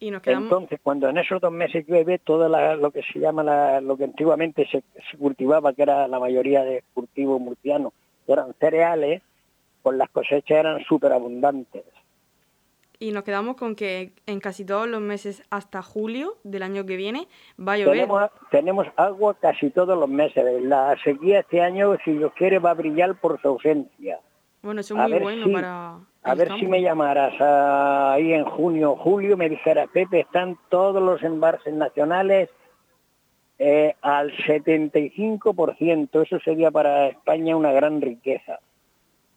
Y 0.00 0.10
nos 0.10 0.22
quedamos... 0.22 0.44
Entonces, 0.44 0.80
cuando 0.82 1.08
en 1.08 1.18
esos 1.18 1.40
dos 1.40 1.52
meses 1.52 1.86
llueve, 1.86 2.18
todo 2.18 2.48
lo 2.76 2.90
que 2.90 3.02
se 3.02 3.18
llama, 3.18 3.80
lo 3.80 3.96
que 3.96 4.04
antiguamente 4.04 4.66
se, 4.70 4.82
cultivaba, 5.16 5.72
que 5.72 5.82
era 5.82 6.06
la 6.08 6.18
mayoría 6.18 6.62
de 6.64 6.84
cultivos 6.94 7.40
murcianos, 7.40 7.92
eran 8.26 8.54
cereales, 8.60 9.22
pues 9.82 9.96
las 9.96 10.10
cosechas 10.10 10.58
eran 10.58 10.84
súper 10.84 11.12
abundantes 11.12 11.84
y 13.00 13.12
nos 13.12 13.22
quedamos 13.22 13.56
con 13.56 13.76
que 13.76 14.12
en 14.26 14.40
casi 14.40 14.64
todos 14.64 14.88
los 14.88 15.00
meses 15.00 15.42
hasta 15.50 15.82
julio 15.82 16.36
del 16.42 16.62
año 16.62 16.84
que 16.84 16.96
viene 16.96 17.28
va 17.58 17.74
a 17.74 17.78
llover. 17.78 17.94
Tenemos, 17.94 18.30
tenemos 18.50 18.86
agua 18.96 19.36
casi 19.40 19.70
todos 19.70 19.98
los 19.98 20.08
meses. 20.08 20.44
La 20.62 20.96
sequía 21.04 21.40
este 21.40 21.62
año, 21.62 21.96
si 22.04 22.12
Dios 22.12 22.32
quiere, 22.36 22.58
va 22.58 22.70
a 22.70 22.74
brillar 22.74 23.14
por 23.20 23.40
su 23.40 23.48
ausencia. 23.48 24.18
Bueno, 24.62 24.80
eso 24.80 24.96
es 24.96 25.08
muy 25.10 25.18
bueno 25.20 25.52
para... 25.52 25.98
A 26.22 26.34
ver 26.34 26.50
si 26.58 26.66
me 26.66 26.82
llamaras 26.82 27.34
ahí 27.40 28.32
en 28.32 28.44
junio 28.44 28.92
o 28.92 28.96
julio, 28.96 29.36
me 29.36 29.48
dijeras, 29.48 29.88
Pepe, 29.90 30.20
están 30.20 30.58
todos 30.68 31.02
los 31.02 31.22
embalses 31.22 31.72
nacionales 31.72 32.50
eh, 33.58 33.94
al 34.02 34.32
75%. 34.32 36.22
Eso 36.22 36.38
sería 36.40 36.70
para 36.70 37.08
España 37.08 37.56
una 37.56 37.72
gran 37.72 38.00
riqueza. 38.00 38.58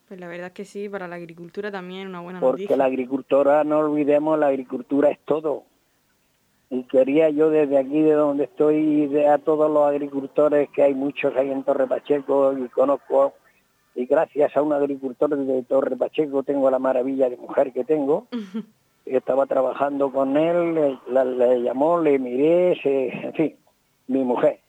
Pues 0.08 0.20
la 0.20 0.28
verdad 0.28 0.48
es 0.48 0.54
que 0.54 0.65
sí, 0.65 0.89
para 0.89 1.08
la 1.08 1.15
agricultura 1.15 1.72
también 1.72 2.10
una 2.10 2.20
buena 2.20 2.39
Porque 2.39 2.63
Porque 2.63 2.78
la 2.78 2.86
agricultura, 2.86 3.63
no 3.63 3.80
olvidemos, 3.80 4.38
la 4.38 4.48
agricultura 4.48 5.10
es 5.10 5.20
todo. 5.20 5.63
Y 6.70 6.84
quería 6.84 7.30
yo 7.30 7.50
desde 7.50 7.78
aquí, 7.78 8.02
de 8.02 8.13
donde 8.13 8.44
estoy, 8.46 9.08
de 9.08 9.28
a 9.28 9.38
todos 9.38 9.72
los 9.72 9.88
agricultores, 9.88 10.70
que 10.70 10.84
hay 10.84 10.94
muchos 10.94 11.36
ahí 11.36 11.50
en 11.50 11.63
Torre 11.63 11.88
Pacheco 11.88 12.58
y 12.58 12.67
conozco, 12.70 13.34
y 13.95 14.06
gracias 14.06 14.56
a 14.56 14.62
un 14.62 14.73
agricultor 14.73 15.36
de 15.36 15.63
Torre 15.63 15.95
Pacheco 15.97 16.43
tengo 16.43 16.69
la 16.69 16.80
maravilla 16.80 17.30
de 17.30 17.38
mujer 17.38 17.73
que 17.73 17.84
tengo. 17.84 18.27
Estaba 19.06 19.45
trabajando 19.45 20.12
con 20.12 20.38
él, 20.38 20.97
le, 21.10 21.62
llamó, 21.62 21.99
le 21.99 22.19
miré, 22.19 22.77
en 22.84 23.34
fin, 23.34 23.56
mi 24.08 24.23
mujer. 24.23 24.60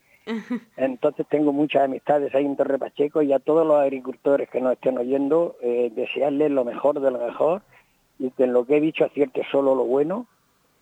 Entonces 0.76 1.26
tengo 1.28 1.52
muchas 1.52 1.84
amistades 1.84 2.34
ahí 2.34 2.46
en 2.46 2.56
Torre 2.56 2.78
Pacheco 2.78 3.22
y 3.22 3.32
a 3.32 3.38
todos 3.38 3.66
los 3.66 3.76
agricultores 3.76 4.48
que 4.48 4.60
nos 4.60 4.72
estén 4.72 4.98
oyendo, 4.98 5.56
eh, 5.62 5.92
desearles 5.94 6.50
lo 6.50 6.64
mejor 6.64 7.00
de 7.00 7.10
lo 7.10 7.18
mejor 7.18 7.62
y 8.18 8.30
que 8.30 8.44
en 8.44 8.52
lo 8.52 8.64
que 8.64 8.76
he 8.76 8.80
dicho 8.80 9.04
acierte 9.04 9.42
solo 9.50 9.74
lo 9.74 9.84
bueno, 9.84 10.26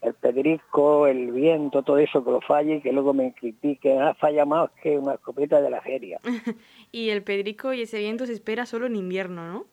el 0.01 0.15
pedrisco, 0.15 1.07
el 1.07 1.31
viento, 1.33 1.83
todo 1.83 1.99
eso 1.99 2.25
que 2.25 2.31
lo 2.31 2.41
falle 2.41 2.77
y 2.77 2.81
que 2.81 2.93
luego 2.93 3.13
me 3.13 3.33
critiquen, 3.33 4.01
ah, 4.01 4.15
falla 4.15 4.45
más 4.45 4.71
que 4.83 4.99
una 4.99 5.15
escopeta 5.15 5.61
de 5.61 5.71
la 5.71 5.81
feria. 5.81 6.21
y 6.93 7.11
el 7.11 7.23
pedrisco 7.23 7.73
y 7.73 7.83
ese 7.83 7.99
viento 7.99 8.27
se 8.27 8.33
espera 8.33 8.67
solo 8.67 8.87
en 8.87 8.97
invierno, 8.97 9.53
¿no? 9.53 9.67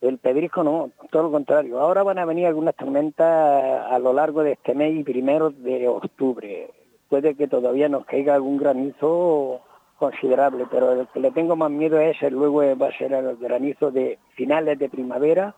El 0.00 0.18
pedrisco 0.18 0.62
no, 0.62 0.90
todo 1.10 1.24
lo 1.24 1.30
contrario. 1.30 1.80
Ahora 1.80 2.02
van 2.02 2.18
a 2.18 2.26
venir 2.26 2.46
algunas 2.46 2.74
tormentas 2.74 3.90
a 3.90 3.98
lo 3.98 4.12
largo 4.12 4.42
de 4.42 4.52
este 4.52 4.74
mes 4.74 4.94
y 4.94 5.02
primero 5.02 5.50
de 5.50 5.88
octubre 5.88 6.70
puede 7.08 7.34
que 7.34 7.48
todavía 7.48 7.88
nos 7.88 8.04
caiga 8.06 8.34
algún 8.34 8.56
granizo 8.58 9.60
considerable, 9.98 10.66
pero 10.70 10.92
el 10.92 11.06
que 11.08 11.20
le 11.20 11.30
tengo 11.30 11.56
más 11.56 11.70
miedo 11.70 12.00
es 12.00 12.20
el 12.22 12.34
luego 12.34 12.76
va 12.76 12.88
a 12.88 12.98
ser 12.98 13.12
el 13.12 13.36
granizo 13.36 13.90
de 13.90 14.18
finales 14.34 14.78
de 14.78 14.88
primavera 14.88 15.54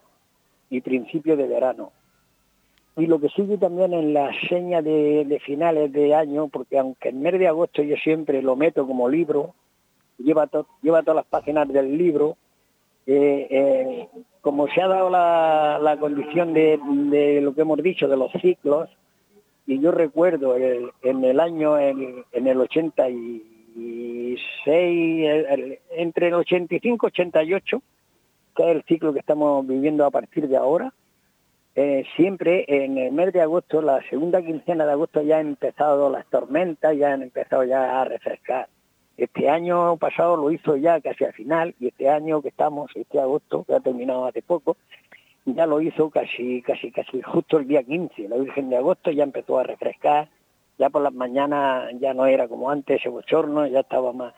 y 0.69 0.81
principio 0.81 1.37
de 1.37 1.49
verano. 1.49 1.93
Y 2.97 3.07
lo 3.07 3.21
que 3.21 3.29
sigue 3.29 3.59
también 3.59 3.93
en 3.93 4.15
la 4.15 4.31
seña 4.49 4.81
de, 4.81 5.39
finales 5.45 5.93
de 5.93 6.15
año, 6.15 6.49
porque 6.49 6.79
aunque 6.79 7.11
el 7.11 7.17
mes 7.17 7.39
de 7.39 7.47
agosto 7.47 7.83
yo 7.83 7.95
siempre 7.97 8.41
lo 8.41 8.57
meto 8.57 8.87
como 8.87 9.07
libro, 9.07 9.55
lleva, 10.17 10.49
lleva 10.81 11.03
todas 11.03 11.17
las 11.17 11.27
páginas 11.27 11.69
del 11.69 11.99
libro, 11.99 12.39
eh, 13.07 13.47
eh, 13.51 14.09
como 14.41 14.67
se 14.69 14.81
ha 14.81 14.89
dado 14.89 15.11
la, 15.11 15.97
condición 16.01 16.55
de, 16.55 16.79
lo 17.43 17.55
que 17.55 17.61
hemos 17.61 17.83
dicho 17.83 18.09
de 18.09 18.17
los 18.17 18.33
ciclos, 18.41 18.89
y 19.67 19.79
yo 19.79 19.91
recuerdo 19.91 20.57
en 20.57 21.25
el 21.25 21.39
año, 21.39 21.79
en, 21.79 22.25
el 22.33 22.61
86, 22.61 24.41
entre 25.91 26.29
el 26.29 26.35
85 26.35 27.07
y 27.07 27.09
88, 27.09 27.83
que 28.57 28.63
es 28.63 28.69
el 28.69 28.85
ciclo 28.85 29.13
que 29.13 29.19
estamos 29.19 29.67
viviendo 29.67 30.07
a 30.07 30.11
partir 30.11 30.49
de 30.49 30.57
ahora, 30.57 30.95
eh, 31.79 32.07
siempre 32.17 32.65
en 32.69 32.97
el 32.97 33.13
mes 33.13 33.35
de 33.35 33.43
agosto, 33.43 33.83
la 33.83 34.01
segunda 34.09 34.41
quincena 34.41 34.87
de 34.87 34.93
agosto 34.93 35.21
ya 35.21 35.41
han 35.41 35.49
empezado 35.49 36.09
las 36.09 36.25
tormentas, 36.27 36.97
ya 36.97 37.13
han 37.13 37.23
empezado 37.23 37.65
ya 37.65 38.01
a 38.01 38.05
refrescar. 38.07 38.71
Este 39.19 39.51
año 39.51 39.99
pasado 39.99 40.39
lo 40.39 40.51
hizo 40.51 40.77
ya 40.77 41.03
casi 41.03 41.25
al 41.25 41.35
final 41.35 41.75
y 41.79 41.89
este 41.89 42.09
año 42.09 42.41
que 42.41 42.49
estamos, 42.49 42.91
este 42.95 43.21
agosto, 43.21 43.65
que 43.65 43.75
ha 43.75 43.81
terminado 43.81 44.25
hace 44.25 44.41
poco, 44.41 44.79
ya 45.45 45.67
lo 45.67 45.83
hizo 45.83 46.09
casi, 46.09 46.63
casi, 46.63 46.91
casi 46.91 47.21
justo 47.21 47.59
el 47.59 47.69
día 47.69 47.83
15. 47.83 48.27
La 48.27 48.37
Virgen 48.37 48.71
de 48.71 48.79
agosto 48.79 49.11
ya 49.11 49.25
empezó 49.25 49.59
a 49.59 49.65
refrescar, 49.65 50.31
ya 50.79 50.89
por 50.89 51.03
las 51.03 51.13
mañanas 51.13 51.91
ya 52.01 52.15
no 52.15 52.25
era 52.25 52.49
como 52.49 52.71
antes 52.71 53.01
ese 53.01 53.11
bochorno, 53.11 53.67
ya 53.67 53.81
estaba 53.81 54.15
más, 54.15 54.33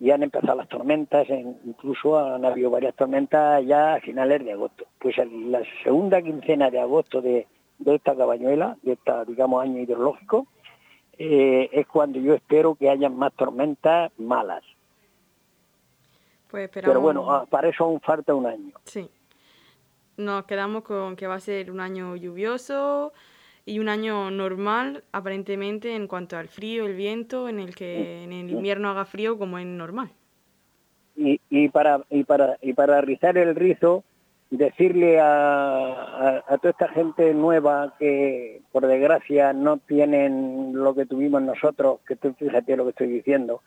ya 0.00 0.14
han 0.14 0.22
empezado 0.22 0.56
las 0.56 0.68
tormentas, 0.68 1.28
incluso 1.28 2.18
han 2.18 2.44
habido 2.44 2.70
varias 2.70 2.94
tormentas 2.96 3.64
ya 3.66 3.94
a 3.94 4.00
finales 4.00 4.42
de 4.42 4.52
agosto. 4.52 4.86
Pues 4.98 5.14
la 5.18 5.62
segunda 5.84 6.22
quincena 6.22 6.70
de 6.70 6.80
agosto 6.80 7.20
de, 7.20 7.46
de 7.78 7.94
esta 7.94 8.16
cabañuela, 8.16 8.78
de 8.82 8.94
esta, 8.94 9.26
digamos, 9.26 9.62
año 9.62 9.78
hidrológico, 9.78 10.46
eh, 11.18 11.68
es 11.70 11.86
cuando 11.86 12.18
yo 12.18 12.32
espero 12.32 12.74
que 12.74 12.88
haya 12.88 13.10
más 13.10 13.34
tormentas 13.34 14.10
malas. 14.16 14.64
Pues 16.50 16.70
Pero 16.72 17.00
bueno, 17.02 17.30
ah, 17.30 17.44
para 17.48 17.68
eso 17.68 17.84
aún 17.84 18.00
falta 18.00 18.34
un 18.34 18.46
año. 18.46 18.72
Sí. 18.84 19.08
Nos 20.16 20.44
quedamos 20.44 20.82
con 20.82 21.14
que 21.14 21.26
va 21.26 21.34
a 21.34 21.40
ser 21.40 21.70
un 21.70 21.80
año 21.80 22.16
lluvioso 22.16 23.12
y 23.70 23.78
un 23.78 23.88
año 23.88 24.32
normal, 24.32 25.04
aparentemente, 25.12 25.94
en 25.94 26.08
cuanto 26.08 26.36
al 26.36 26.48
frío, 26.48 26.86
el 26.86 26.96
viento, 26.96 27.48
en 27.48 27.60
el 27.60 27.76
que 27.76 28.24
en 28.24 28.32
el 28.32 28.50
invierno 28.50 28.90
haga 28.90 29.04
frío 29.04 29.38
como 29.38 29.58
es 29.58 29.66
normal. 29.66 30.10
Y, 31.14 31.40
y, 31.50 31.68
para, 31.68 32.00
y, 32.10 32.24
para, 32.24 32.58
y 32.60 32.72
para 32.72 33.00
rizar 33.00 33.38
el 33.38 33.54
rizo, 33.54 34.02
decirle 34.50 35.20
a, 35.20 36.42
toda 36.60 36.70
esta 36.70 36.88
gente 36.88 37.32
nueva 37.32 37.94
que 37.96 38.60
por 38.72 38.88
desgracia 38.88 39.52
no 39.52 39.76
tienen 39.76 40.72
lo 40.74 40.92
que 40.96 41.06
tuvimos 41.06 41.40
nosotros, 41.40 42.00
que 42.08 42.16
tú 42.16 42.34
fíjate 42.34 42.76
lo 42.76 42.82
que 42.82 42.90
estoy 42.90 43.06
diciendo, 43.06 43.62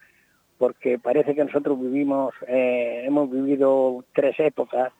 porque 0.58 1.00
parece 1.00 1.34
que 1.34 1.46
nosotros 1.46 1.80
vivimos, 1.80 2.34
eh, 2.48 3.04
hemos 3.06 3.32
vivido 3.32 4.04
tres 4.13 4.38
épocas, 4.39 4.92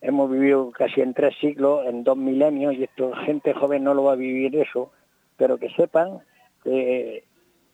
hemos 0.00 0.30
vivido 0.30 0.70
casi 0.70 1.00
en 1.00 1.14
tres 1.14 1.34
siglos, 1.40 1.86
en 1.86 2.04
dos 2.04 2.16
milenios, 2.16 2.74
y 2.74 2.84
esto 2.84 3.12
gente 3.24 3.52
joven 3.52 3.84
no 3.84 3.94
lo 3.94 4.04
va 4.04 4.12
a 4.12 4.16
vivir 4.16 4.56
eso, 4.56 4.92
pero 5.36 5.58
que 5.58 5.70
sepan 5.70 6.20
que 6.62 7.24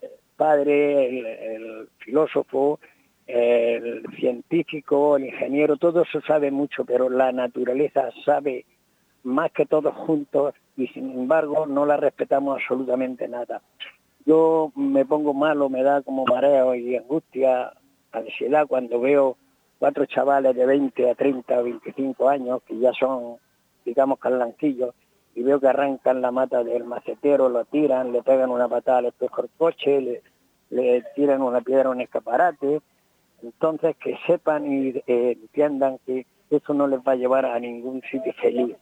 el 0.01 0.11
padre, 0.37 1.57
el 1.57 1.89
filósofo, 1.99 2.81
el 3.27 4.05
científico, 4.19 5.17
el 5.17 5.27
ingeniero, 5.27 5.77
todo 5.77 6.03
eso 6.03 6.21
sabe 6.23 6.51
mucho, 6.51 6.85
pero 6.85 7.09
la 7.09 7.33
naturaleza 7.33 8.11
sabe 8.25 8.67
más 9.23 9.51
que 9.53 9.65
todos 9.65 9.95
juntos 9.95 10.55
y 10.77 10.87
sin 10.89 11.11
embargo 11.11 11.67
no 11.67 11.87
la 11.87 11.97
respetamos 11.97 12.61
absolutamente 12.61 13.27
nada. 13.29 13.63
Yo 14.27 14.73
me 14.75 15.05
pongo 15.05 15.35
malo, 15.35 15.69
me 15.69 15.83
da 15.83 16.03
como 16.03 16.25
mareo 16.25 16.75
y 16.75 16.97
angustia, 16.97 17.73
ansiedad 18.13 18.67
cuando 18.67 19.01
veo 19.01 19.37
cuatro 19.79 20.07
chavales 20.07 20.55
de 20.57 20.67
20 20.67 21.11
a 21.11 21.15
30 21.15 21.61
o 21.61 21.65
25 21.65 22.29
años 22.29 22.63
que 22.67 22.79
ya 22.79 22.93
son, 22.93 23.37
digamos, 23.85 24.19
carlanquillos 24.19 24.95
y 25.35 25.43
veo 25.43 25.61
que 25.61 25.69
arrancan 25.69 26.23
la 26.23 26.31
mata 26.31 26.63
del 26.63 26.85
macetero, 26.85 27.49
lo 27.49 27.65
tiran, 27.65 28.13
le 28.13 28.23
pegan 28.23 28.51
una 28.51 28.69
patada 28.69 28.99
al 28.99 29.07
espejo 29.07 29.43
del 29.43 29.51
coche, 29.57 30.23
le, 30.71 31.03
tiran 31.15 31.43
una 31.43 31.61
piedra 31.61 31.89
a 31.89 31.93
un 31.93 32.01
escaparate, 32.01 32.81
entonces, 33.43 33.97
que 33.97 34.17
sepan 34.27 34.73
y 34.73 34.89
eh, 35.07 35.37
entiendan 35.43 35.99
que 36.07 36.27
eso 36.51 36.73
no 36.73 36.87
les 36.87 37.01
va 37.01 37.13
a 37.13 37.17
llevar 37.17 37.45
a 37.45 37.59
ningún 37.59 38.01
sitio 38.11 38.33
feliz. 38.35 38.77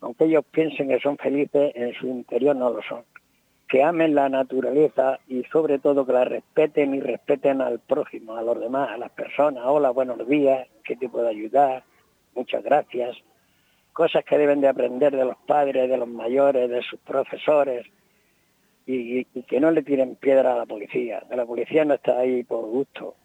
Aunque 0.00 0.26
ellos 0.26 0.44
piensen 0.50 0.88
que 0.88 1.00
son 1.00 1.16
felices, 1.16 1.72
en 1.74 1.94
su 1.94 2.06
interior 2.06 2.54
no 2.54 2.70
lo 2.70 2.82
son. 2.82 3.02
Que 3.68 3.82
amen 3.82 4.14
la 4.14 4.28
naturaleza 4.28 5.18
y 5.28 5.42
sobre 5.44 5.78
todo 5.78 6.06
que 6.06 6.12
la 6.12 6.24
respeten 6.24 6.94
y 6.94 7.00
respeten 7.00 7.60
al 7.60 7.80
prójimo, 7.80 8.36
a 8.36 8.42
los 8.42 8.60
demás, 8.60 8.90
a 8.90 8.96
las 8.96 9.10
personas. 9.10 9.64
Hola, 9.66 9.90
buenos 9.90 10.26
días, 10.28 10.68
¿qué 10.84 10.96
te 10.96 11.08
puedo 11.08 11.26
ayudar? 11.26 11.82
Muchas 12.34 12.62
gracias. 12.62 13.16
Cosas 13.92 14.24
que 14.24 14.38
deben 14.38 14.60
de 14.60 14.68
aprender 14.68 15.16
de 15.16 15.24
los 15.24 15.36
padres, 15.46 15.88
de 15.88 15.96
los 15.96 16.08
mayores, 16.08 16.70
de 16.70 16.82
sus 16.82 17.00
profesores. 17.00 17.86
Y, 18.88 19.24
que 19.24 19.58
no 19.58 19.72
le 19.72 19.82
tiren 19.82 20.14
piedra 20.14 20.52
a 20.52 20.58
la 20.58 20.66
policía. 20.66 21.24
Que 21.28 21.34
la 21.34 21.44
policía 21.44 21.84
no 21.84 21.94
está 21.94 22.18
ahí 22.18 22.44
por 22.44 22.66
gusto 22.66 23.16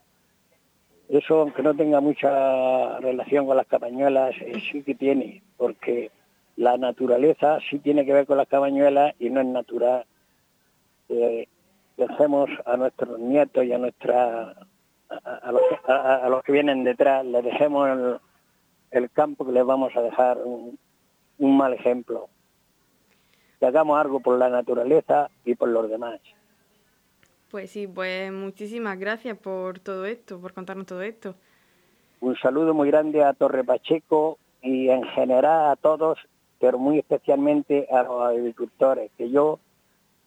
eso, 1.11 1.41
aunque 1.41 1.61
no 1.61 1.75
tenga 1.75 1.99
mucha 1.99 2.97
relación 2.99 3.45
con 3.45 3.57
las 3.57 3.67
cabañuelas, 3.67 4.33
eh, 4.39 4.61
sí 4.71 4.81
que 4.81 4.95
tiene, 4.95 5.43
porque 5.57 6.09
la 6.55 6.77
naturaleza 6.77 7.59
sí 7.69 7.79
tiene 7.79 8.05
que 8.05 8.13
ver 8.13 8.25
con 8.25 8.37
las 8.37 8.47
cabañuelas 8.47 9.13
y 9.19 9.29
no 9.29 9.41
es 9.41 9.47
natural. 9.47 10.05
Dejemos 11.97 12.49
a 12.65 12.77
nuestros 12.77 13.19
nietos 13.19 13.63
y 13.65 13.73
a 13.73 13.77
nuestra 13.77 14.55
a, 15.09 16.29
los, 16.29 16.43
que 16.43 16.51
vienen 16.51 16.83
detrás, 16.83 17.25
les 17.25 17.43
dejemos 17.43 18.19
el, 18.91 19.09
campo 19.11 19.45
que 19.45 19.51
les 19.51 19.65
vamos 19.65 19.95
a 19.95 20.01
dejar 20.01 20.37
un, 20.37 20.79
un 21.37 21.57
mal 21.57 21.73
ejemplo. 21.73 22.29
Que 23.59 23.65
hagamos 23.65 23.99
algo 23.99 24.19
por 24.19 24.39
la 24.39 24.49
naturaleza 24.49 25.29
y 25.45 25.55
por 25.55 25.69
los 25.69 25.89
demás. 25.89 26.19
Pues 27.51 27.69
sí, 27.69 27.87
pues 27.87 28.31
muchísimas 28.31 28.97
gracias 28.97 29.37
por 29.37 29.79
todo 29.79 30.05
esto, 30.05 30.39
por 30.39 30.53
contarnos 30.53 30.87
todo 30.87 31.01
esto. 31.01 31.35
Un 32.21 32.37
saludo 32.37 32.73
muy 32.73 32.89
grande 32.89 33.23
a 33.23 33.33
Torre 33.33 33.63
Pacheco 33.63 34.37
y 34.61 34.89
en 34.89 35.03
general 35.03 35.71
a 35.71 35.75
todos, 35.75 36.19
pero 36.59 36.77
muy 36.77 36.99
especialmente 36.99 37.87
a 37.91 38.03
los 38.03 38.21
agricultores, 38.21 39.11
que 39.17 39.29
yo, 39.29 39.59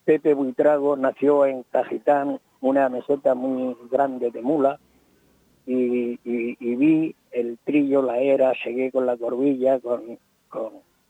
Pepe 0.05 0.35
Buitrago, 0.35 0.97
nació 0.97 1.47
en 1.47 1.65
Cajitán, 1.65 2.41
una 2.61 2.89
meseta 2.89 3.35
muy 3.35 3.77
grande 3.91 4.31
de 4.31 4.43
mula, 4.43 4.79
y, 5.67 6.19
vi 6.25 7.15
el 7.33 7.59
trillo, 7.65 8.03
la 8.03 8.19
era, 8.19 8.53
seguí 8.63 8.91
con 8.91 9.07
la 9.07 9.17
corbilla, 9.17 9.81
con, 9.81 10.19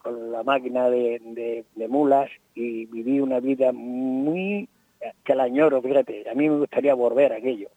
la 0.04 0.42
máquina 0.42 0.88
de 0.90 1.64
mulas 1.88 2.30
y 2.54 2.84
viví 2.86 3.20
una 3.20 3.40
vida 3.40 3.72
muy 3.72 4.68
que 5.24 5.34
la 5.34 5.44
añoro, 5.44 5.82
fíjate, 5.82 6.28
a 6.28 6.34
mí 6.34 6.48
me 6.48 6.58
gustaría 6.58 6.94
volver 6.94 7.32
a 7.32 7.36
aquello, 7.36 7.68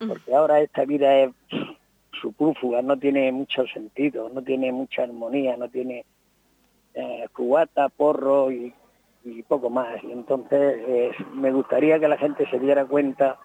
mm. 0.00 0.08
porque 0.08 0.34
ahora 0.34 0.60
esta 0.60 0.84
vida 0.84 1.16
es 1.20 1.30
supúrfuga, 2.20 2.82
no 2.82 2.98
tiene 2.98 3.30
mucho 3.32 3.66
sentido, 3.66 4.28
no 4.28 4.42
tiene 4.42 4.72
mucha 4.72 5.02
armonía, 5.04 5.56
no 5.56 5.68
tiene 5.68 6.04
eh, 6.94 7.26
cubata, 7.32 7.88
porro 7.88 8.50
y, 8.50 8.74
poco 9.48 9.70
más. 9.70 10.02
Y 10.04 10.12
entonces 10.12 11.14
me 11.34 11.52
gustaría 11.52 11.98
que 11.98 12.08
la 12.08 12.18
gente 12.18 12.48
se 12.50 12.58
diera 12.58 12.84
cuenta 12.84 13.38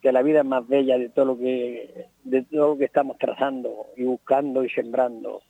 que 0.00 0.12
la 0.12 0.22
vida 0.22 0.40
es 0.40 0.46
más 0.46 0.66
bella 0.68 0.98
de 0.98 1.08
todo 1.08 1.24
lo 1.24 1.38
que 1.38 2.06
de 2.24 2.42
todo 2.42 2.68
lo 2.68 2.78
que 2.78 2.84
estamos 2.84 3.16
trazando 3.18 3.86
y 3.96 4.04
buscando 4.04 4.64
y 4.64 4.70
sembrando. 4.70 5.42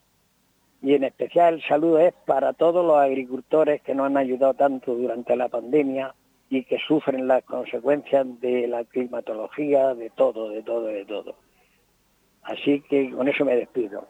Y 0.83 0.95
en 0.95 1.05
especial 1.05 1.55
el 1.55 1.63
saludo 1.63 1.99
es 1.99 2.15
para 2.27 2.53
todos 2.53 2.85
los 2.85 2.97
agricultores 2.99 3.81
que 3.83 3.95
nos 3.95 4.07
han 4.07 4.17
ayudado 4.17 4.55
tanto 4.55 4.95
durante 4.95 5.35
la 5.35 5.49
pandemia, 5.49 6.15
y 6.51 6.65
que 6.65 6.79
sufren 6.87 7.27
las 7.27 7.43
consecuencias 7.45 8.27
de 8.41 8.67
la 8.69 8.85
climatología, 8.85 9.95
de 9.95 10.11
todo, 10.11 10.51
de 10.51 10.63
todo, 10.63 10.87
de 10.87 11.05
todo. 11.05 11.35
Así 12.43 12.81
que 12.83 13.11
con 13.11 13.29
eso 13.29 13.45
me 13.45 13.57
despido. 13.57 14.07